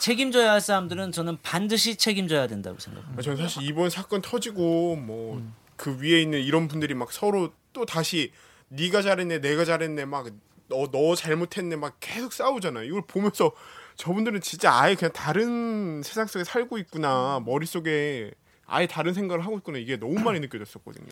책임져야 0.00 0.52
할 0.52 0.60
사람들은 0.60 1.12
저는 1.12 1.36
반드시 1.42 1.96
책임져야 1.96 2.46
된다고 2.46 2.78
생각합니다. 2.78 3.22
저는 3.22 3.36
사실 3.36 3.62
이번 3.62 3.90
사건 3.90 4.22
터지고 4.22 4.96
뭐그 4.96 5.98
위에 6.00 6.22
있는 6.22 6.40
이런 6.40 6.66
분들이 6.66 6.94
막 6.94 7.12
서로 7.12 7.52
또 7.74 7.84
다시 7.84 8.32
네가 8.68 9.02
잘했네 9.02 9.40
내가 9.40 9.66
잘했네 9.66 10.06
막 10.06 10.28
너 10.72 10.88
너 10.90 11.14
잘못했네 11.14 11.76
막 11.76 11.96
계속 12.00 12.32
싸우잖아요. 12.32 12.84
이걸 12.84 13.02
보면서 13.06 13.52
저분들은 13.96 14.40
진짜 14.40 14.72
아예 14.74 14.94
그냥 14.94 15.12
다른 15.12 16.02
세상 16.02 16.26
속에 16.26 16.44
살고 16.44 16.78
있구나 16.78 17.40
머릿속에 17.44 18.30
아예 18.66 18.86
다른 18.86 19.12
생각을 19.14 19.44
하고 19.44 19.58
있구나 19.58 19.78
이게 19.78 19.96
너무 19.96 20.18
많이 20.20 20.40
느껴졌었거든요. 20.40 21.06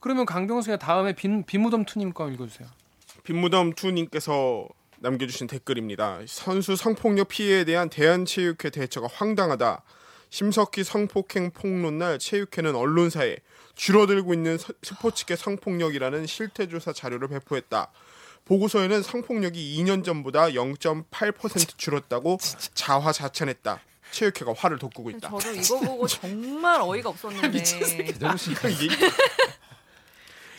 그러면 0.00 0.24
강병수가 0.26 0.78
다음에 0.78 1.12
빈 1.14 1.44
비무덤 1.44 1.84
투님 1.84 2.12
거 2.12 2.30
읽어주세요. 2.30 2.68
빈무덤 3.24 3.72
투님께서 3.74 4.66
남겨주신 4.98 5.46
댓글입니다. 5.46 6.20
선수 6.26 6.76
성폭력 6.76 7.28
피해에 7.28 7.64
대한 7.64 7.88
대한체육회 7.90 8.70
대처가 8.70 9.08
황당하다. 9.12 9.82
심석희 10.30 10.82
성폭행 10.84 11.50
폭로날 11.52 12.18
체육회는 12.18 12.74
언론사에 12.74 13.36
줄어들고 13.76 14.34
있는 14.34 14.56
서- 14.58 14.72
스포츠계 14.82 15.36
성폭력이라는 15.36 16.26
실태조사 16.26 16.92
자료를 16.92 17.28
배포했다. 17.28 17.90
보고서에는 18.44 19.02
성폭력이 19.02 19.78
2년 19.78 20.04
전보다 20.04 20.48
0.8% 20.48 21.78
줄었다고 21.78 22.38
자화자찬했다. 22.74 23.80
체육회가 24.10 24.52
화를 24.56 24.78
돋구고 24.78 25.10
있다. 25.10 25.28
저도 25.30 25.52
이거 25.52 25.80
보고 25.80 26.06
정말 26.06 26.80
어이가 26.80 27.08
없었는데. 27.08 27.58
이게 27.58 28.96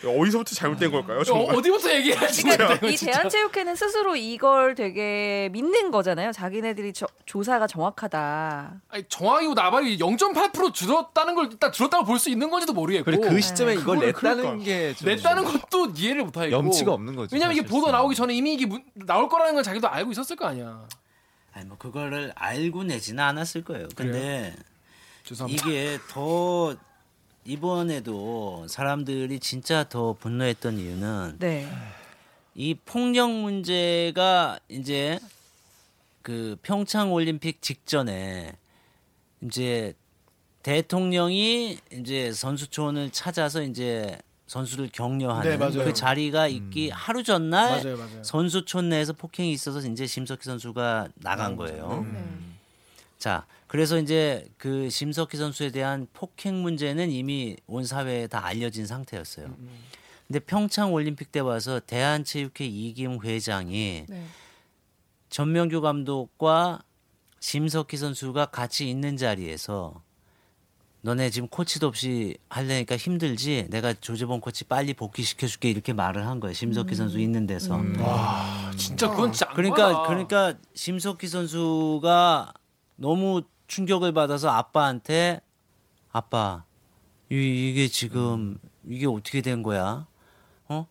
어디서부터 0.04 0.54
잘못된 0.54 0.90
걸까요? 0.90 1.20
어, 1.20 1.24
정말. 1.24 1.54
어 1.56 1.62
디부터 1.62 1.90
얘기해야지? 1.94 2.42
그러니까 2.42 2.86
이 2.86 2.96
대한체육회는 2.96 3.74
스스로 3.76 4.14
이걸 4.16 4.74
되게 4.74 5.48
믿는 5.52 5.90
거잖아요. 5.90 6.32
자기네들이 6.32 6.92
저- 6.92 7.06
조사가 7.24 7.66
정확하다. 7.66 8.80
아니, 8.88 9.04
정확히고 9.08 9.54
나발이 9.54 9.98
0.8% 9.98 10.74
줄었다는 10.74 11.34
걸 11.34 11.48
일단 11.50 11.72
줄었다고 11.72 12.04
볼 12.04 12.18
수 12.18 12.30
있는 12.30 12.50
건지도 12.50 12.72
모르겠고 12.72 13.04
그리고 13.04 13.22
그 13.28 13.40
시점에 13.40 13.74
이걸 13.74 13.96
그걸 13.96 14.06
냈다는 14.06 14.36
그럴까? 14.42 14.64
게 14.64 14.94
좀 14.94 15.08
냈다는 15.08 15.44
것도 15.44 15.92
이해를 15.96 16.24
못 16.24 16.36
하겠고 16.36 16.56
염치가 16.56 16.92
없는 16.92 17.14
거죠. 17.16 17.34
왜냐면 17.34 17.56
이게. 17.56 17.66
보도 17.66 17.90
나오기 17.90 18.14
전에 18.14 18.34
이미 18.34 18.54
이게 18.54 18.66
문- 18.66 18.84
나올 18.94 19.28
거라는 19.28 19.54
걸 19.54 19.62
자기도 19.62 19.88
알고 19.88 20.12
있었을 20.12 20.36
거 20.36 20.46
아니야. 20.46 20.86
아니 21.52 21.66
뭐 21.66 21.76
그거를 21.78 22.32
알고 22.34 22.84
내지는 22.84 23.24
않았을 23.24 23.64
거예요. 23.64 23.88
근데 23.96 24.54
죄송합니다. 25.24 25.68
이게 25.68 25.98
더 26.10 26.76
이번에도 27.46 28.66
사람들이 28.68 29.38
진짜 29.38 29.88
더 29.88 30.14
분노했던 30.14 30.78
이유는 30.78 31.36
네. 31.38 31.68
이 32.54 32.74
폭력 32.74 33.30
문제가 33.30 34.58
이제 34.68 35.18
그 36.22 36.56
평창 36.62 37.12
올림픽 37.12 37.62
직전에 37.62 38.56
이제 39.42 39.94
대통령이 40.62 41.78
이제 41.92 42.32
선수촌을 42.32 43.10
찾아서 43.10 43.62
이제 43.62 44.18
선수를 44.48 44.88
격려하는 44.92 45.58
네. 45.58 45.84
그 45.84 45.92
자리가 45.92 46.48
있기 46.48 46.90
하루 46.90 47.22
전날 47.22 47.82
맞아요, 47.82 47.96
맞아요. 47.96 48.24
선수촌 48.24 48.88
내에서 48.88 49.12
폭행이 49.12 49.52
있어서 49.52 49.80
이제 49.80 50.06
심석희 50.06 50.40
선수가 50.42 51.08
나간 51.16 51.56
거예요. 51.56 52.04
자, 53.18 53.46
그래서 53.76 53.98
이제 53.98 54.48
그 54.56 54.88
심석희 54.88 55.36
선수에 55.36 55.70
대한 55.70 56.06
폭행 56.14 56.62
문제는 56.62 57.10
이미 57.10 57.58
온 57.66 57.84
사회에 57.84 58.26
다 58.26 58.42
알려진 58.42 58.86
상태였어요. 58.86 59.54
근데 60.26 60.38
평창 60.38 60.94
올림픽 60.94 61.30
때 61.30 61.40
와서 61.40 61.78
대한체육회 61.80 62.64
이김 62.64 63.18
회장이 63.22 64.06
네. 64.08 64.26
전명규 65.28 65.82
감독과 65.82 66.84
심석희 67.40 67.98
선수가 67.98 68.46
같이 68.46 68.88
있는 68.88 69.18
자리에서 69.18 70.00
너네 71.02 71.28
지금 71.28 71.46
코치도 71.46 71.86
없이 71.86 72.38
하려니까 72.48 72.96
힘들지? 72.96 73.66
내가 73.68 73.92
조재범 73.92 74.40
코치 74.40 74.64
빨리 74.64 74.94
복귀시켜 74.94 75.46
줄게. 75.46 75.68
이렇게 75.68 75.92
말을 75.92 76.26
한 76.26 76.40
거예요. 76.40 76.54
심석희 76.54 76.94
선수 76.94 77.18
있는 77.20 77.46
데서. 77.46 77.78
와, 77.98 78.72
진짜 78.74 79.10
그건 79.10 79.32
진짜 79.32 79.52
그러니까. 79.52 80.06
그러니까 80.08 80.54
심석희 80.74 81.26
선수가 81.28 82.54
너무 82.96 83.42
충격을 83.66 84.12
받아서 84.12 84.50
아빠한테 84.50 85.40
아빠 86.12 86.64
이, 87.30 87.34
이게 87.70 87.88
지금 87.88 88.58
이게 88.86 89.06
어떻게 89.06 89.40
된 89.40 89.62
거야? 89.62 90.06
어? 90.68 90.86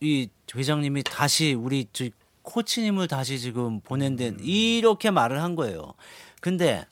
이 0.00 0.28
회장님이 0.54 1.02
다시 1.02 1.54
우리 1.54 1.86
저 1.92 2.08
코치님을 2.42 3.08
다시 3.08 3.38
지금 3.40 3.80
보낸데 3.80 4.36
이렇게 4.40 5.10
말을 5.10 5.42
한 5.42 5.56
거예요. 5.56 5.94
근데 6.40 6.86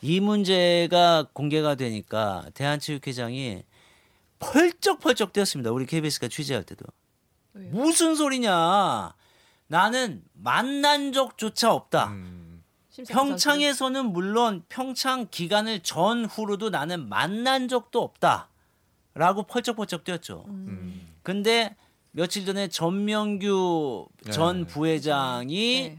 이 0.00 0.20
문제가 0.20 1.26
공개가 1.32 1.74
되니까 1.74 2.44
대한체육회장이 2.54 3.62
펄쩍펄쩍 4.38 5.32
뛰었습니다. 5.32 5.70
우리 5.70 5.84
KBS가 5.86 6.28
취재할 6.28 6.64
때도. 6.64 6.84
왜요? 7.54 7.70
무슨 7.70 8.14
소리냐? 8.14 9.14
나는 9.66 10.22
만난 10.32 11.12
적조차 11.12 11.72
없다. 11.72 12.06
선수는? 12.06 12.47
평창에서는 13.06 14.06
물론 14.06 14.62
평창 14.68 15.28
기간을 15.30 15.80
전후로도 15.80 16.70
나는 16.70 17.08
만난 17.08 17.68
적도 17.68 18.02
없다. 18.02 18.48
라고 19.14 19.42
펄쩍펄쩍 19.42 20.04
뛰었죠. 20.04 20.46
근데 21.22 21.76
며칠 22.12 22.44
전에 22.44 22.68
전명규 22.68 24.08
전 24.30 24.60
네. 24.60 24.66
부회장이 24.66 25.88
네. 25.90 25.98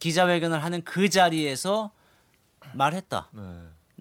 기자회견을 0.00 0.62
하는 0.62 0.82
그 0.82 1.08
자리에서 1.08 1.92
말했다. 2.72 3.28
네. 3.32 3.42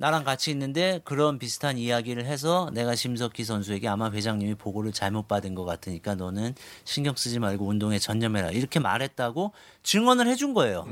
나랑 0.02 0.24
같이 0.24 0.50
있는데 0.50 1.00
그런 1.04 1.38
비슷한 1.38 1.78
이야기를 1.78 2.26
해서 2.26 2.72
내가 2.74 2.96
심석희 2.96 3.44
선수에게 3.44 3.88
아마 3.88 4.10
회장님이 4.10 4.56
보고를 4.56 4.92
잘못 4.92 5.28
받은 5.28 5.54
것 5.54 5.64
같으니까 5.64 6.16
너는 6.16 6.56
신경 6.86 7.16
쓰지 7.16 7.38
말고 7.38 7.68
운동에 7.68 8.00
전념해라 8.00 8.50
이렇게 8.50 8.80
말했다고 8.80 9.52
증언을 9.84 10.26
해준 10.26 10.56
거예요. 10.56 10.88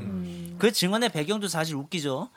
그 0.58 0.70
증언의 0.70 1.08
배경도 1.08 1.48
사실 1.48 1.74
웃기죠. 1.74 2.30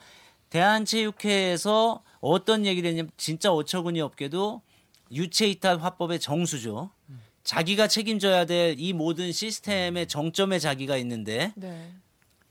대한체육회에서 0.49 2.01
어떤 2.21 2.65
얘기를 2.65 2.89
했냐면 2.89 3.11
진짜 3.17 3.53
어처구니 3.53 4.01
없게도 4.01 4.63
유체이탈 5.11 5.77
화법의 5.77 6.19
정수죠. 6.19 6.89
자기가 7.43 7.87
책임져야 7.87 8.45
될 8.45 8.75
이 8.79 8.93
모든 8.93 9.31
시스템의 9.31 10.07
정점에 10.07 10.57
자기가 10.57 10.97
있는데 10.97 11.51
네. 11.55 11.91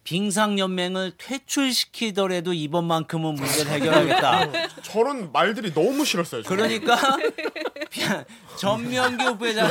빙상연맹을 0.04 1.12
퇴출시키더라도 1.16 2.52
이번만큼은 2.52 3.34
문제를 3.34 3.72
해결하겠다. 3.72 4.48
저런 4.82 5.30
말들이 5.32 5.72
너무 5.72 6.04
싫었어요. 6.04 6.42
저는. 6.42 6.80
그러니까 6.80 7.16
전명규 8.56 9.38
부회장이 9.38 9.70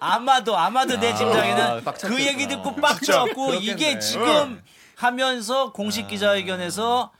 아마도 0.00 0.56
아마도 0.56 0.98
내 1.00 1.14
짐작에는 1.14 1.84
빡 1.84 1.96
그. 2.00 2.20
얘기 2.20 2.46
듣고 2.46 2.74
빡쳤고 2.76 3.54
이게 3.54 3.98
지금 3.98 4.62
하면서 4.96 5.72
공식 5.72 6.08
기자회견에서 6.08 7.10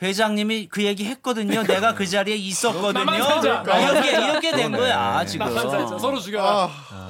회장님이 0.00 0.68
그 0.68 0.84
얘기 0.84 1.04
했거든요. 1.06 1.62
내가 1.64 1.94
그 1.94 2.06
자리에 2.06 2.36
있었거든요. 2.36 3.22
살자. 3.22 3.62
이렇게 3.92 4.10
이렇게 4.12 4.52
된. 4.52 4.72
거야 4.72 5.24
지금. 5.26 5.46
나만 5.46 5.70
살자. 5.70 5.98
서로 5.98 6.20
죽여라. 6.20 6.44
아, 6.70 7.07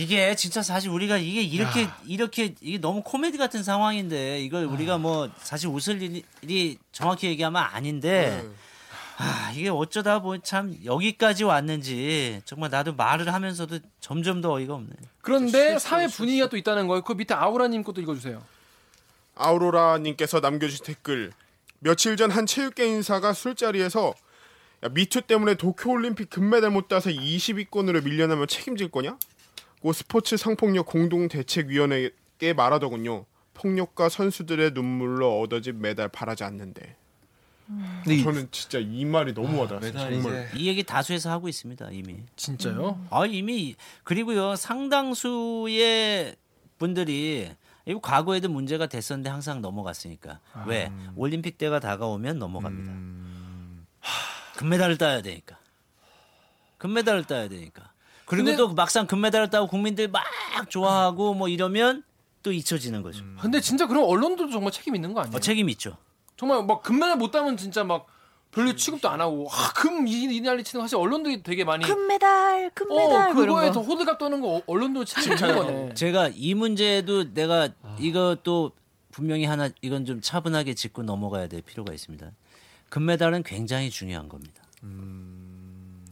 이게 0.00 0.34
진짜 0.34 0.62
사실 0.62 0.90
우리가 0.90 1.18
이게 1.18 1.42
이렇게 1.42 1.88
이렇게 2.06 2.54
이게 2.60 2.78
너무 2.78 3.02
코미디 3.02 3.36
같은 3.38 3.62
상황인데 3.62 4.40
이걸 4.40 4.64
우리가 4.64 4.98
뭐 4.98 5.30
사실 5.42 5.68
웃을 5.68 6.00
일이 6.42 6.78
정확히 6.92 7.26
얘기하면 7.28 7.62
아닌데 7.62 8.44
아 9.18 9.52
이게 9.54 9.68
어쩌다 9.68 10.20
보니 10.22 10.40
참 10.42 10.74
여기까지 10.84 11.44
왔는지 11.44 12.40
정말 12.46 12.70
나도 12.70 12.94
말을 12.94 13.32
하면서도 13.32 13.80
점점 14.00 14.40
더 14.40 14.52
어이가 14.52 14.74
없네. 14.74 14.88
그런데 15.20 15.78
사회 15.78 16.06
분위기가 16.06 16.48
또 16.48 16.56
있다는 16.56 16.86
거예요. 16.86 17.02
그 17.02 17.12
밑에 17.12 17.34
아우라님 17.34 17.82
것도 17.82 18.00
읽어주세요. 18.00 18.42
아우로라님께서 19.34 20.40
남겨주신 20.40 20.84
댓글 20.84 21.32
며칠 21.80 22.16
전 22.16 22.30
한 22.30 22.46
체육계 22.46 22.86
인사가 22.86 23.32
술자리에서 23.32 24.14
야, 24.84 24.88
미투 24.88 25.22
때문에 25.22 25.54
도쿄올림픽 25.56 26.30
금메달 26.30 26.70
못 26.70 26.88
따서 26.88 27.10
20위권으로 27.10 28.02
밀려나면 28.04 28.46
책임질 28.48 28.90
거냐? 28.90 29.18
고 29.80 29.92
스포츠 29.92 30.36
성폭력 30.36 30.86
공동대책위원회에 30.86 32.52
말하더군요. 32.54 33.24
폭력과 33.54 34.08
선수들의 34.08 34.72
눈물로 34.72 35.40
얻어진 35.40 35.80
메달 35.80 36.08
바라지 36.08 36.44
않는데. 36.44 36.96
근데 37.66 38.14
이 38.16 38.22
저는 38.24 38.48
진짜 38.50 38.78
이 38.78 39.04
말이 39.04 39.32
너무 39.32 39.60
와닿았어요. 39.60 39.92
메달 39.92 40.12
정말. 40.22 40.48
이제 40.48 40.58
이 40.58 40.66
얘기 40.66 40.82
다수에서 40.82 41.30
하고 41.30 41.48
있습니다 41.48 41.88
이미. 41.92 42.16
진짜요? 42.36 43.06
아 43.10 43.26
이미 43.26 43.76
그리고요 44.02 44.56
상당수의 44.56 46.34
분들이 46.78 47.50
이거 47.86 48.00
과거에도 48.00 48.48
문제가 48.48 48.86
됐었는데 48.86 49.30
항상 49.30 49.60
넘어갔으니까 49.62 50.40
왜 50.66 50.90
올림픽 51.14 51.58
때가 51.58 51.78
다가오면 51.78 52.38
넘어갑니다. 52.38 52.92
하, 54.00 54.58
금메달을 54.58 54.98
따야 54.98 55.22
되니까 55.22 55.58
금메달을 56.78 57.24
따야 57.24 57.48
되니까 57.48 57.89
그리고 58.30 58.44
근데- 58.46 58.56
또 58.56 58.72
막상 58.74 59.06
금메달을 59.06 59.50
따고 59.50 59.66
국민들 59.66 60.08
막 60.08 60.22
좋아하고 60.68 61.34
뭐 61.34 61.48
이러면 61.48 62.04
또 62.42 62.52
잊혀지는 62.52 63.02
거죠. 63.02 63.24
근데 63.40 63.60
진짜 63.60 63.86
그럼 63.86 64.04
언론들도 64.04 64.52
정말 64.52 64.72
책임 64.72 64.94
있는 64.94 65.12
거 65.12 65.20
아니에요? 65.20 65.36
어, 65.36 65.40
책임 65.40 65.68
있죠. 65.70 65.96
정말 66.36 66.64
막 66.64 66.82
금메달 66.82 67.16
못 67.18 67.30
따면 67.32 67.56
진짜 67.56 67.84
막 67.84 68.06
별로 68.52 68.74
취급도 68.74 69.08
안 69.08 69.20
하고 69.20 69.46
아, 69.50 69.72
금 69.74 70.06
이- 70.08 70.22
이날리 70.36 70.64
치는 70.64 70.80
거 70.80 70.86
사실 70.86 70.96
언론들이 70.96 71.42
되게 71.42 71.64
많이 71.64 71.84
금메달, 71.84 72.70
금메달 72.74 73.04
어뭐 73.04 73.24
이런 73.32 73.34
그거에 73.36 73.66
거. 73.68 73.72
더 73.74 73.80
호들갑 73.82 74.18
떠는 74.18 74.40
거 74.40 74.62
언론도 74.66 75.04
책임 75.04 75.32
있는 75.34 75.54
거네. 75.56 75.94
제가 75.94 76.30
이 76.34 76.54
문제도 76.54 77.32
내가 77.34 77.68
이것도 77.98 78.72
분명히 79.12 79.44
하나 79.44 79.68
이건 79.82 80.04
좀 80.04 80.20
차분하게 80.20 80.74
짚고 80.74 81.02
넘어가야 81.02 81.48
될 81.48 81.62
필요가 81.62 81.92
있습니다. 81.92 82.30
금메달은 82.88 83.42
굉장히 83.42 83.90
중요한 83.90 84.28
겁니다. 84.28 84.62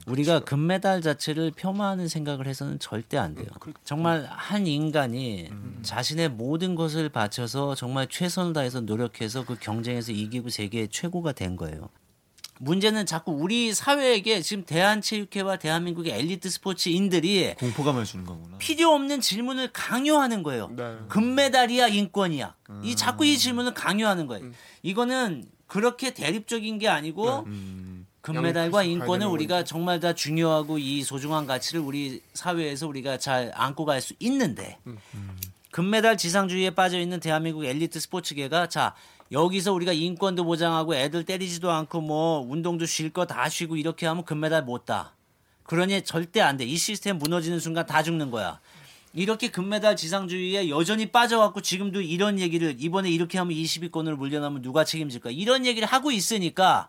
우리가 0.09 0.41
금메달 0.41 1.03
자체를 1.03 1.53
폄하하는 1.55 2.09
생각을 2.09 2.47
해서는 2.47 2.79
절대 2.79 3.19
안 3.19 3.35
돼요. 3.35 3.47
정말 3.85 4.27
한 4.31 4.67
인간이 4.67 5.51
자신의 5.83 6.31
모든 6.31 6.75
것을 6.75 7.09
바쳐서 7.09 7.75
정말 7.75 8.07
최선을 8.09 8.53
다해서 8.53 8.81
노력해서 8.81 9.45
그 9.45 9.57
경쟁에서 9.59 10.13
이기고 10.13 10.49
세계 10.51 10.87
최고가 10.87 11.33
된 11.33 11.57
거예요. 11.57 11.89
문제는 12.61 13.07
자꾸 13.07 13.31
우리 13.33 13.73
사회에게 13.73 14.43
지금 14.43 14.65
대한체육회와 14.65 15.59
대한민국의 15.59 16.13
엘리트 16.13 16.51
스포츠인들이 16.51 17.55
공포감을 17.55 18.05
주는 18.05 18.25
거구나. 18.25 18.59
필요 18.59 18.93
없는 18.95 19.21
질문을 19.21 19.71
강요하는 19.73 20.43
거예요. 20.43 20.69
네. 20.75 20.97
금메달이야 21.09 21.87
인권이야. 21.87 22.57
이 22.83 22.97
자꾸 22.97 23.25
이 23.25 23.39
질문을 23.39 23.75
강요하는 23.75 24.27
거예요. 24.27 24.51
이거는 24.83 25.45
그렇게 25.69 26.13
대립적인 26.15 26.79
게 26.79 26.89
아니고 26.89 27.47
금메달과 28.35 28.83
인권은 28.85 29.27
우리가 29.29 29.65
정말 29.65 30.01
다 30.01 30.13
중요하고 30.13 30.79
이 30.79 31.03
소중한 31.03 31.47
가치를 31.47 31.81
우리 31.81 32.21
사회에서 32.35 32.87
우리가 32.89 33.19
잘 33.19 33.51
안고 33.55 33.85
갈 33.85 34.01
수 34.01 34.15
있는데 34.21 34.79
금메달 35.71 36.17
지상주의에 36.17 36.71
빠져 36.71 36.99
있는 36.99 37.21
대한민국 37.21 37.65
엘리트 37.65 38.01
스포츠계가 38.01 38.69
자 38.69 38.95
여기서 39.31 39.73
우리가 39.75 39.93
인권도 39.93 40.45
보장하고 40.45 40.95
애들 40.95 41.25
때리지도 41.25 41.71
않고 41.71 42.01
뭐 42.01 42.41
운동도 42.41 42.87
쉴 42.87 43.11
거 43.13 43.27
다 43.27 43.49
쉬고 43.49 43.77
이렇게 43.77 44.07
하면 44.07 44.25
금메달 44.25 44.65
못 44.65 44.87
따. 44.87 45.13
그러니 45.65 46.03
절대 46.03 46.41
안 46.41 46.57
돼. 46.57 46.65
이 46.65 46.77
시스템 46.79 47.19
무너지는 47.19 47.61
순간 47.61 47.85
다 47.85 48.03
죽는 48.03 48.31
거야. 48.31 48.59
이렇게 49.13 49.49
금메달 49.51 49.97
지상주의에 49.97 50.71
여전히 50.71 51.07
빠져갖고 51.11 51.61
지금도 51.61 52.01
이런 52.01 52.39
얘기를 52.39 52.77
이번에 52.79 53.11
이렇게 53.11 53.37
하면 53.39 53.55
20위권으로 53.55 54.17
물려나면 54.17 54.63
누가 54.63 54.85
책임질까? 54.85 55.31
이런 55.31 55.67
얘기를 55.67 55.87
하고 55.87 56.11
있으니까 56.11 56.89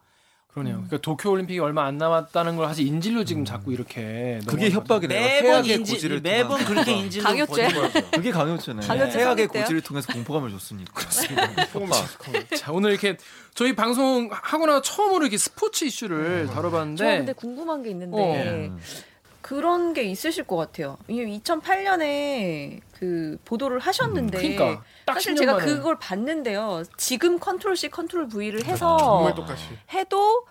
그러네요. 0.54 0.76
그러니까 0.78 0.98
도쿄 0.98 1.30
올림픽이 1.30 1.60
얼마 1.60 1.86
안 1.86 1.98
남았다는 2.00 2.56
걸 2.56 2.68
사실 2.68 2.88
인질로 2.88 3.24
지금 3.24 3.46
자꾸 3.46 3.72
이렇게 3.72 4.40
그게. 4.48 4.72
협박이래요. 4.72 5.20
매번 5.20 5.64
인질 5.66 5.96
고지를 5.96 6.22
매번 6.22 6.64
그렇게. 6.66 6.92
인질로 6.92 7.24
강요죄. 7.24 7.68
그게 8.12 8.32
강요죄네. 8.32 8.88
강요죄 8.88 9.24
성립돼요? 9.24 9.64
고지를 9.64 9.82
통해서 9.82 10.12
공포감을 10.12 10.50
줬으니까. 10.50 10.92
그렇습니다. 10.94 11.44
협박. 11.72 12.10
자 12.58 12.72
오늘 12.72 12.92
이렇게 12.92 13.18
저희 13.54 13.76
방송 13.76 14.30
하고 14.32 14.66
나서 14.66 14.82
처음으로 14.82 15.22
이렇게 15.22 15.38
스포츠 15.38 15.86
이슈를 15.86 16.46
저 16.48 16.54
다뤄봤는데 16.56 17.18
근데 17.20 17.34
궁금한 17.34 17.84
게 17.84 17.92
있는데 17.92 18.18
어. 18.18 18.78
그런 19.50 19.94
게 19.94 20.04
있으실 20.04 20.44
것 20.44 20.58
같아요. 20.58 20.96
이게 21.08 21.26
2008년에 21.40 22.82
그 22.94 23.40
보도를 23.46 23.80
하셨는데 23.80 24.38
그러니까 24.38 24.84
딱 25.06 25.14
사실 25.16 25.34
10년 25.34 25.38
제가 25.40 25.54
만에. 25.54 25.66
그걸 25.66 25.98
봤는데요. 25.98 26.84
지금 26.98 27.40
control 27.40 27.76
C 27.76 27.90
control 27.90 28.28
V를 28.28 28.64
해서 28.66 28.96
정말 29.00 29.34
똑같이. 29.34 29.64
해도 29.92 30.46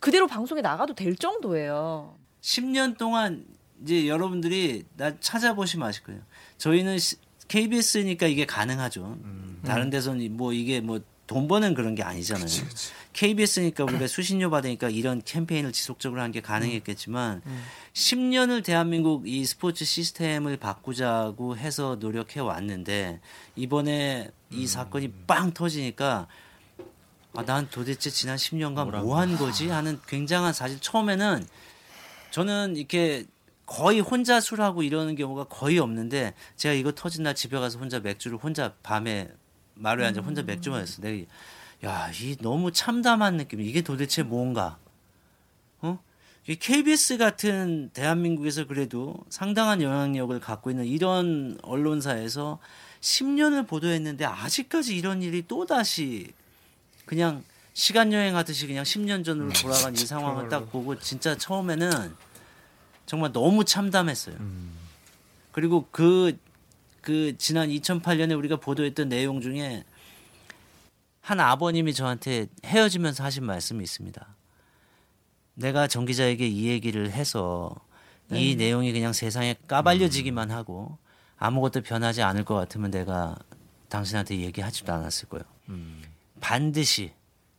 그대로 0.00 0.26
방송에 0.26 0.62
나가도 0.62 0.94
될 0.94 1.16
정도예요. 1.16 2.16
10년 2.40 2.96
동안 2.96 3.44
이제 3.82 4.08
여러분들이 4.08 4.84
나 4.96 5.12
찾아보시면 5.20 5.86
아실 5.86 6.02
거예요. 6.04 6.22
저희는 6.56 6.98
시- 6.98 7.16
KBS니까 7.48 8.26
이게 8.26 8.46
가능하죠. 8.46 9.18
다른 9.66 9.90
데서는 9.90 10.34
뭐 10.34 10.54
이게 10.54 10.80
뭐 10.80 11.00
돈 11.30 11.46
버는 11.46 11.74
그런 11.74 11.94
게 11.94 12.02
아니잖아요. 12.02 12.44
KBS니까 13.12 13.84
우리가 13.84 14.08
수신료 14.08 14.50
받으니까 14.50 14.90
이런 14.90 15.22
캠페인을 15.24 15.70
지속적으로 15.70 16.20
한 16.22 16.32
게 16.32 16.40
가능했겠지만 16.40 17.40
10년을 17.92 18.64
대한민국 18.64 19.28
이 19.28 19.44
스포츠 19.44 19.84
시스템을 19.84 20.56
바꾸자고 20.56 21.56
해서 21.56 21.96
노력해 22.00 22.40
왔는데 22.40 23.20
이번에 23.54 24.30
이 24.50 24.66
사건이 24.66 25.12
빵 25.28 25.52
터지니까 25.54 26.26
아, 27.36 27.44
난 27.44 27.68
도대체 27.70 28.10
지난 28.10 28.36
10년간 28.36 28.90
뭐 29.02 29.20
한 29.20 29.36
거지? 29.36 29.68
하는 29.68 30.00
굉장한 30.08 30.52
사실. 30.52 30.80
처음에는 30.80 31.46
저는 32.32 32.74
이렇게 32.76 33.24
거의 33.66 34.00
혼자 34.00 34.40
술하고 34.40 34.82
이러는 34.82 35.14
경우가 35.14 35.44
거의 35.44 35.78
없는데 35.78 36.34
제가 36.56 36.74
이거 36.74 36.90
터진 36.90 37.22
날 37.22 37.36
집에 37.36 37.56
가서 37.60 37.78
혼자 37.78 38.00
맥주를 38.00 38.36
혼자 38.36 38.74
밤에 38.82 39.28
마루에 39.80 40.06
앉아 40.06 40.20
혼자 40.20 40.42
맥주 40.42 40.70
마셨어. 40.70 41.02
내가 41.02 41.26
야, 41.84 42.10
이 42.20 42.36
너무 42.40 42.72
참담한 42.72 43.38
느낌. 43.38 43.60
이게 43.60 43.80
도대체 43.82 44.22
뭔가? 44.22 44.78
어? 45.80 45.98
이 46.46 46.56
KBS 46.56 47.16
같은 47.16 47.90
대한민국에서 47.94 48.66
그래도 48.66 49.16
상당한 49.30 49.80
영향력을 49.80 50.38
갖고 50.40 50.70
있는 50.70 50.84
이런 50.84 51.58
언론사에서 51.62 52.58
10년을 53.00 53.66
보도했는데 53.66 54.24
아직까지 54.26 54.94
이런 54.94 55.22
일이 55.22 55.42
또 55.48 55.64
다시 55.64 56.32
그냥 57.06 57.42
시간 57.72 58.12
여행하듯이 58.12 58.66
그냥 58.66 58.84
10년 58.84 59.24
전으로 59.24 59.50
돌아간 59.52 59.94
이 59.94 59.98
상황을 59.98 60.48
딱 60.50 60.70
보고 60.70 60.98
진짜 60.98 61.36
처음에는 61.36 62.14
정말 63.06 63.32
너무 63.32 63.64
참담했어요. 63.64 64.36
그리고 65.52 65.88
그, 65.90 66.36
그 67.00 67.36
지난 67.38 67.68
2008년에 67.68 68.36
우리가 68.36 68.56
보도했던 68.56 69.08
내용 69.08 69.40
중에 69.40 69.84
한 71.20 71.40
아버님이 71.40 71.94
저한테 71.94 72.46
헤어지면서 72.64 73.22
하신 73.24 73.44
말씀이 73.44 73.82
있습니다. 73.82 74.36
내가 75.54 75.86
정 75.86 76.04
기자에게 76.04 76.46
이 76.46 76.68
얘기를 76.68 77.10
해서 77.10 77.74
이 78.32 78.54
내용이 78.56 78.92
그냥 78.92 79.12
세상에 79.12 79.56
까발려지기만 79.66 80.50
하고 80.50 80.98
아무것도 81.36 81.82
변하지 81.82 82.22
않을 82.22 82.44
것 82.44 82.54
같으면 82.54 82.90
내가 82.90 83.36
당신한테 83.88 84.38
얘기하지도 84.38 84.92
않았을 84.92 85.28
거예요. 85.28 85.44
반드시 86.40 87.12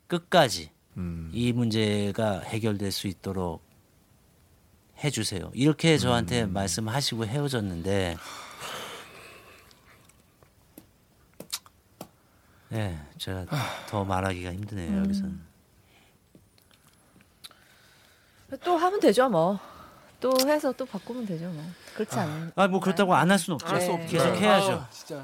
끝까지 0.07 0.71
음. 0.97 1.29
이 1.33 1.51
문제가 1.51 2.39
해결될 2.39 2.91
수 2.91 3.07
있도록 3.07 3.63
해주세요. 5.03 5.51
이렇게 5.53 5.97
저한테 5.97 6.45
말씀하시고 6.45 7.25
헤어졌는데, 7.25 8.17
네, 12.71 12.97
제가 13.17 13.45
더 13.89 14.05
말하기가 14.05 14.53
힘드네요 14.53 14.99
여기서는. 15.01 15.39
또 18.63 18.77
하면 18.77 18.99
되죠, 18.99 19.29
뭐. 19.29 19.59
또 20.19 20.31
해서 20.45 20.71
또 20.73 20.85
바꾸면 20.85 21.25
되죠, 21.25 21.49
뭐. 21.49 21.63
그렇지 21.95 22.15
않아요. 22.15 22.51
아뭐 22.55 22.79
그렇다고 22.79 23.13
안 23.15 23.29
할 23.31 23.39
수는 23.39 23.55
없죠. 23.55 23.75
없죠. 23.75 24.07
계속 24.07 24.35
해야죠. 24.35 24.71
아, 24.73 24.89
진짜 24.89 25.23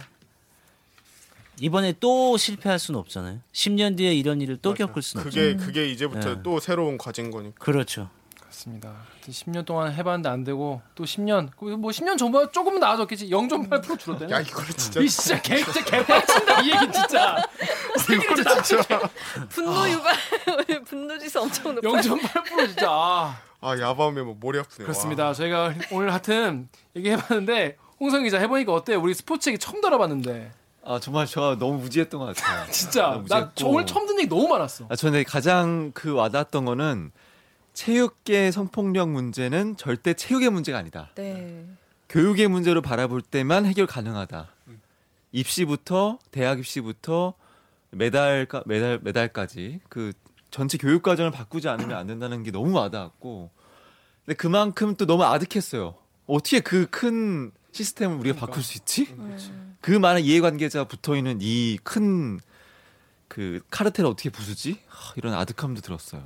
이번에 1.59 1.93
또 1.99 2.37
실패할 2.37 2.79
수는 2.79 2.99
없잖아요. 2.99 3.39
10년 3.53 3.97
뒤에 3.97 4.13
이런 4.13 4.41
일을 4.41 4.57
또 4.61 4.73
겪을 4.73 5.01
수는 5.01 5.25
없죠. 5.25 5.39
그게 5.39 5.55
그게 5.55 5.87
이제부터 5.89 6.35
네. 6.35 6.43
또 6.43 6.59
새로운 6.59 6.97
과제인 6.97 7.31
거니까. 7.31 7.63
그렇죠. 7.63 8.09
그렇습니다. 8.57 8.91
10년 9.21 9.65
동안 9.65 9.93
해봤는데 9.93 10.29
안 10.29 10.43
되고 10.43 10.81
또 10.95 11.03
10년 11.03 11.49
뭐 11.77 11.91
10년 11.91 12.17
전보다 12.17 12.51
조금은 12.51 12.79
나아졌겠지 12.79 13.29
0.8% 13.29 13.99
줄었대요. 13.99 14.29
야 14.31 14.39
이거를 14.39 14.69
진짜 14.73 14.99
이 14.99 15.07
진짜 15.07 15.41
개 15.41 15.57
진짜 15.63 15.83
개빡친다 15.83 16.61
이 16.61 16.71
얘기 16.71 16.91
진짜 16.91 17.37
이거를 18.11 18.63
진짜 18.63 18.99
분노 19.49 19.89
유발, 19.89 20.15
분노 20.85 21.17
지수 21.19 21.41
엄청 21.41 21.75
높아요. 21.75 21.93
0.8% 22.01 22.67
진짜 22.67 22.89
아, 22.89 23.37
아 23.61 23.79
야밤에 23.79 24.21
뭐 24.23 24.35
머리 24.39 24.59
아프네. 24.59 24.85
그렇습니다. 24.85 25.33
저희가 25.33 25.73
오늘 25.91 26.11
하여튼 26.11 26.67
얘기해봤는데 26.95 27.77
홍성 27.99 28.23
기자 28.23 28.39
해보니까 28.39 28.73
어때요? 28.73 28.99
우리 28.99 29.13
스포츠 29.13 29.49
얘기 29.49 29.59
처음 29.59 29.81
들어봤는데 29.81 30.51
아 30.83 30.99
정말 30.99 31.27
제가 31.27 31.57
너무 31.59 31.79
무지했던 31.79 32.19
것 32.19 32.35
같아요. 32.35 32.65
진짜 32.71 33.11
너무 33.11 33.27
나. 33.27 33.51
저 33.53 33.67
오늘 33.67 33.85
처음 33.85 34.07
듣는 34.07 34.21
얘기 34.21 34.29
너무 34.29 34.47
많았어. 34.47 34.87
아, 34.89 34.95
저는 34.95 35.25
가장 35.25 35.91
그 35.93 36.13
와닿았던 36.13 36.65
거는 36.65 37.11
체육계 37.81 38.49
성폭력 38.49 39.09
문제는 39.11 39.77
절대 39.77 40.15
체육의 40.15 40.49
문제가 40.49 40.79
아니다. 40.79 41.11
네. 41.13 41.63
교육의 42.09 42.47
문제로 42.47 42.81
바라볼 42.81 43.21
때만 43.21 43.67
해결 43.67 43.85
가능하다. 43.85 44.47
입시부터 45.31 46.17
대학 46.31 46.57
입시부터 46.57 47.35
메달까 47.91 48.63
메달 48.65 48.99
메달까지 49.03 49.81
그 49.89 50.11
전체 50.49 50.79
교육 50.79 51.03
과정을 51.03 51.29
바꾸지 51.29 51.69
않으면 51.69 51.95
안 51.95 52.07
된다는 52.07 52.41
게 52.41 52.49
너무 52.49 52.71
와닿았고, 52.75 53.51
근데 54.25 54.35
그만큼 54.35 54.95
또 54.95 55.05
너무 55.05 55.23
아득했어요. 55.23 55.93
어떻게 56.25 56.61
그 56.61 56.87
큰 56.89 57.51
시스템을 57.73 58.17
우리가 58.17 58.39
바꿀 58.39 58.63
수 58.63 58.75
있지? 58.79 59.13
그 59.81 59.91
많은 59.91 60.23
이해관계자 60.23 60.85
붙어 60.85 61.15
있는 61.15 61.37
이 61.41 61.77
큰 61.83 62.39
그 63.27 63.59
카르텔을 63.69 64.09
어떻게 64.09 64.29
부수지? 64.31 64.79
하, 64.87 65.13
이런 65.17 65.33
아득함도 65.35 65.81
들었어요. 65.81 66.23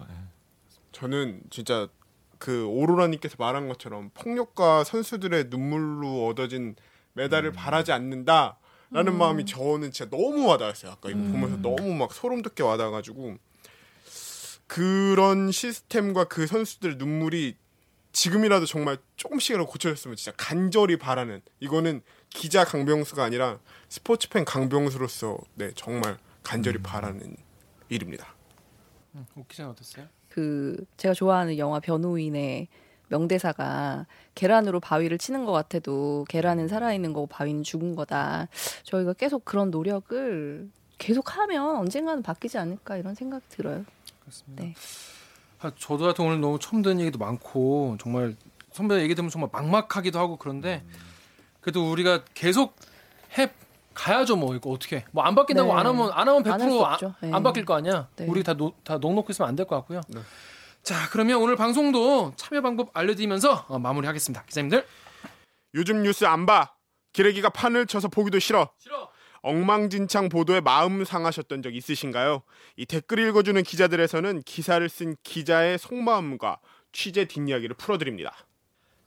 예. 1.02 1.06
저는 1.08 1.42
진짜 1.50 1.88
그 2.38 2.66
오로라님께서 2.66 3.36
말한 3.38 3.68
것처럼 3.68 4.10
폭력과 4.14 4.84
선수들의 4.84 5.46
눈물로 5.50 6.28
얻어진 6.28 6.76
메달을 7.14 7.52
바라지 7.52 7.92
않는다 7.92 8.58
라는 8.90 9.18
마음이 9.18 9.46
저는 9.46 9.92
진짜 9.92 10.10
너무 10.10 10.48
와닿았어요. 10.48 10.92
아까 10.92 11.10
이거 11.10 11.20
보면서 11.20 11.58
너무 11.58 11.94
막 11.94 12.14
소름 12.14 12.42
돋게 12.42 12.64
와닿아가지고 12.64 13.38
그런 14.68 15.52
시스템과 15.52 16.26
그 16.26 16.48
선수들의 16.48 16.96
눈물이 16.98 17.56
지금이라도 18.12 18.66
정말 18.66 18.98
조금씩이라도 19.16 19.66
고쳐졌으면 19.68 20.18
진짜 20.18 20.34
간절히 20.36 20.98
바라는 20.98 21.42
이거는 21.62 22.02
기자 22.30 22.66
강병수가 22.66 23.24
아니라 23.24 23.60
스포츠 23.88 24.28
팬 24.30 24.44
강병수로서 24.44 25.38
네 25.56 25.72
정말 25.76 26.18
간절히 26.44 26.80
바라는 26.80 27.38
일입니다. 27.88 28.36
옥 29.36 29.48
기자는 29.48 29.72
어땠어요? 29.72 30.10
그 30.32 30.78
제가 30.96 31.14
좋아하는 31.14 31.58
영화 31.58 31.80
변호인의 31.80 32.70
명대사가 33.10 34.06
계란으로 34.34 34.80
바위를 34.80 35.18
치는 35.18 35.44
것 35.46 35.52
같아도 35.52 36.26
계란은 36.30 36.70
살아있는 36.70 37.12
거고 37.12 37.28
바위는 37.28 37.64
죽은 37.64 37.96
거다. 37.96 38.48
저희가 38.84 39.14
계속 39.14 39.44
그런 39.44 39.70
노력을 39.70 40.70
계속 40.98 41.38
하면 41.38 41.76
언젠가는 41.76 42.24
바뀌지 42.24 42.58
않을까 42.58 42.96
이런 42.96 43.14
생각이 43.14 43.44
들어요. 43.50 43.84
그렇습니다. 44.22 44.64
네. 44.64 44.74
아, 45.60 45.72
저도 45.78 46.06
같은 46.06 46.26
오늘 46.26 46.40
너무 46.40 46.58
처음 46.60 46.82
듣는 46.82 47.02
얘기도 47.02 47.20
많고 47.20 47.98
정말 48.00 48.36
선배 48.72 49.02
얘기 49.02 49.14
들으면 49.14 49.30
정말 49.30 49.50
막막하기도 49.52 50.18
하고 50.18 50.38
그런데 50.38 50.82
그래도 51.60 51.92
우리가 51.92 52.24
계속 52.34 52.76
해 53.38 53.52
가야죠 53.94 54.36
뭐 54.36 54.56
이거 54.56 54.70
어떻게 54.72 55.06
뭐 55.12 55.24
안 55.26 55.36
바뀐다고 55.36 55.74
네. 55.74 55.80
안 55.80 55.86
하면 55.88 56.12
안 56.14 56.28
하면 56.28 56.46
안할수 56.48 56.66
100% 56.78 56.84
안, 56.86 56.94
없죠. 56.94 57.14
네. 57.22 57.32
안 57.34 57.44
바뀔 57.44 57.66
거 57.66 57.76
아니야. 57.76 58.08
네. 58.16 58.26
우리 58.28 58.44
다, 58.44 58.54
노, 58.54 58.74
다 58.84 58.98
녹놓고 58.98 59.28
있으면 59.32 59.50
안 59.50 59.56
될 59.56 59.66
것 59.68 59.76
같고요. 59.78 60.02
네. 60.10 60.22
자 60.84 61.10
그러면 61.12 61.42
오늘 61.42 61.56
방송도 61.56 62.34
참여 62.36 62.62
방법 62.62 62.90
알려드리면서 62.94 63.66
어, 63.68 63.80
마무리하겠습니다. 63.80 64.44
기자님들 64.46 64.86
요즘 65.76 66.04
뉴스 66.04 66.26
안 66.26 66.46
봐. 66.46 66.74
기레기가 67.14 67.50
판을 67.50 67.86
쳐서 67.88 68.08
보기도 68.08 68.40
싫어. 68.40 68.70
싫어. 68.78 69.10
엉망진창 69.44 70.30
보도에 70.30 70.62
마음 70.62 71.04
상하셨던 71.04 71.62
적 71.64 71.76
있으신가요? 71.76 72.44
이 72.78 72.86
댓글 72.86 73.20
읽어주는 73.28 73.62
기자들에서는 73.64 74.44
기사를 74.44 74.88
쓴 74.88 75.16
기자의 75.24 75.78
속마음과 75.80 76.60
취재 76.94 77.26
뒷이야기를 77.26 77.76
풀어드립니다. 77.76 78.34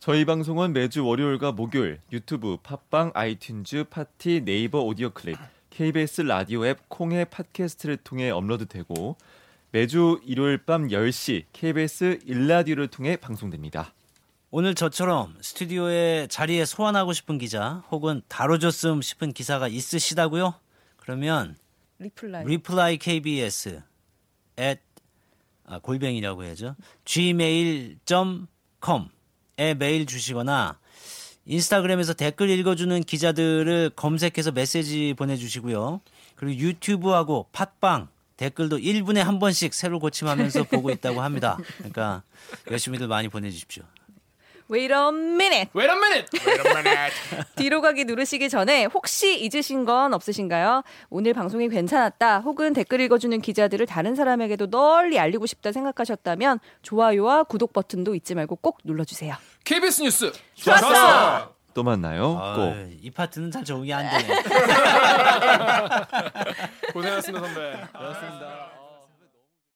저희 0.05 0.23
방송은 0.23 0.73
매주 0.73 1.03
월요일과 1.03 1.51
목요일 1.51 1.99
유튜브, 2.11 2.57
팟빵, 2.61 3.11
아이튠즈, 3.13 3.89
팟티, 3.89 4.41
네이버 4.45 4.81
오디오 4.81 5.09
클립, 5.09 5.35
KBS 5.71 6.21
라디오 6.21 6.63
앱 6.67 6.87
콩의 6.89 7.25
팟캐스트를 7.25 7.97
통해 7.97 8.29
업로드되고 8.29 9.17
매주 9.71 10.21
일요일 10.23 10.59
밤 10.59 10.89
10시 10.89 11.45
KBS 11.53 12.19
일라디오를 12.23 12.89
통해 12.89 13.15
방송됩니다. 13.15 13.95
오늘 14.51 14.75
저처럼 14.75 15.37
스튜디오에 15.41 16.27
자리에 16.29 16.65
소환하고 16.65 17.11
싶은 17.11 17.39
기자 17.39 17.83
혹은 17.89 18.21
다뤄줬음 18.27 19.01
싶은 19.01 19.33
기사가 19.33 19.67
있으시다고요? 19.67 20.53
그러면 20.97 21.57
reply. 21.97 22.43
reply 22.43 22.97
kbs 22.97 23.81
at 24.59 24.81
아, 25.65 25.79
골뱅이라고 25.79 26.43
해야죠. 26.43 26.75
gmail.com에 27.05 28.45
메일 29.57 30.05
주시거나 30.05 30.77
인스타그램에서 31.45 32.13
댓글 32.13 32.49
읽어주는 32.49 33.03
기자들을 33.03 33.91
검색해서 33.95 34.51
메시지 34.51 35.13
보내주시고요. 35.17 36.01
그리고 36.35 36.59
유튜브하고 36.59 37.47
팟빵 37.51 38.09
댓글도 38.37 38.79
1분에 38.79 39.17
한 39.17 39.39
번씩 39.39 39.73
새로 39.73 39.99
고침하면서 39.99 40.63
보고 40.69 40.89
있다고 40.89 41.21
합니다. 41.21 41.57
그러니까 41.77 42.23
열심히들 42.69 43.07
많이 43.07 43.29
보내주십시오. 43.29 43.83
Wait 44.69 44.91
a 44.91 45.07
minute. 45.09 45.69
Wait 45.75 45.89
a 45.89 45.95
minute. 45.95 46.25
뒤로 47.55 47.81
가기 47.81 48.05
누르시기 48.05 48.49
전에 48.49 48.85
혹시 48.85 49.39
잊으신 49.39 49.85
건 49.85 50.13
없으신가요? 50.13 50.81
오늘 51.09 51.33
방송이 51.33 51.69
괜찮았다 51.69 52.39
혹은 52.39 52.73
댓글 52.73 52.99
읽어주는 53.01 53.39
기자들을 53.41 53.85
다른 53.85 54.15
사람에게도 54.15 54.69
널리 54.71 55.19
알리고 55.19 55.45
싶다 55.45 55.71
생각하셨다면 55.71 56.59
좋아요와 56.81 57.43
구독 57.43 57.73
버튼도 57.73 58.15
잊지 58.15 58.33
말고 58.35 58.55
꼭 58.57 58.79
눌러주세요. 58.83 59.35
KBS 59.65 60.01
뉴스 60.01 60.31
좋았어! 60.55 61.53
또 61.75 61.83
만나요. 61.83 62.39
아, 62.41 62.55
꼭. 62.55 62.73
이 63.01 63.11
파트는 63.11 63.51
잘 63.51 63.63
적응이 63.65 63.93
안 63.93 64.09
되네. 64.09 64.33
고생하셨습니다 66.93 67.45
선배. 67.45 67.77
고맙습니다. 67.93 68.64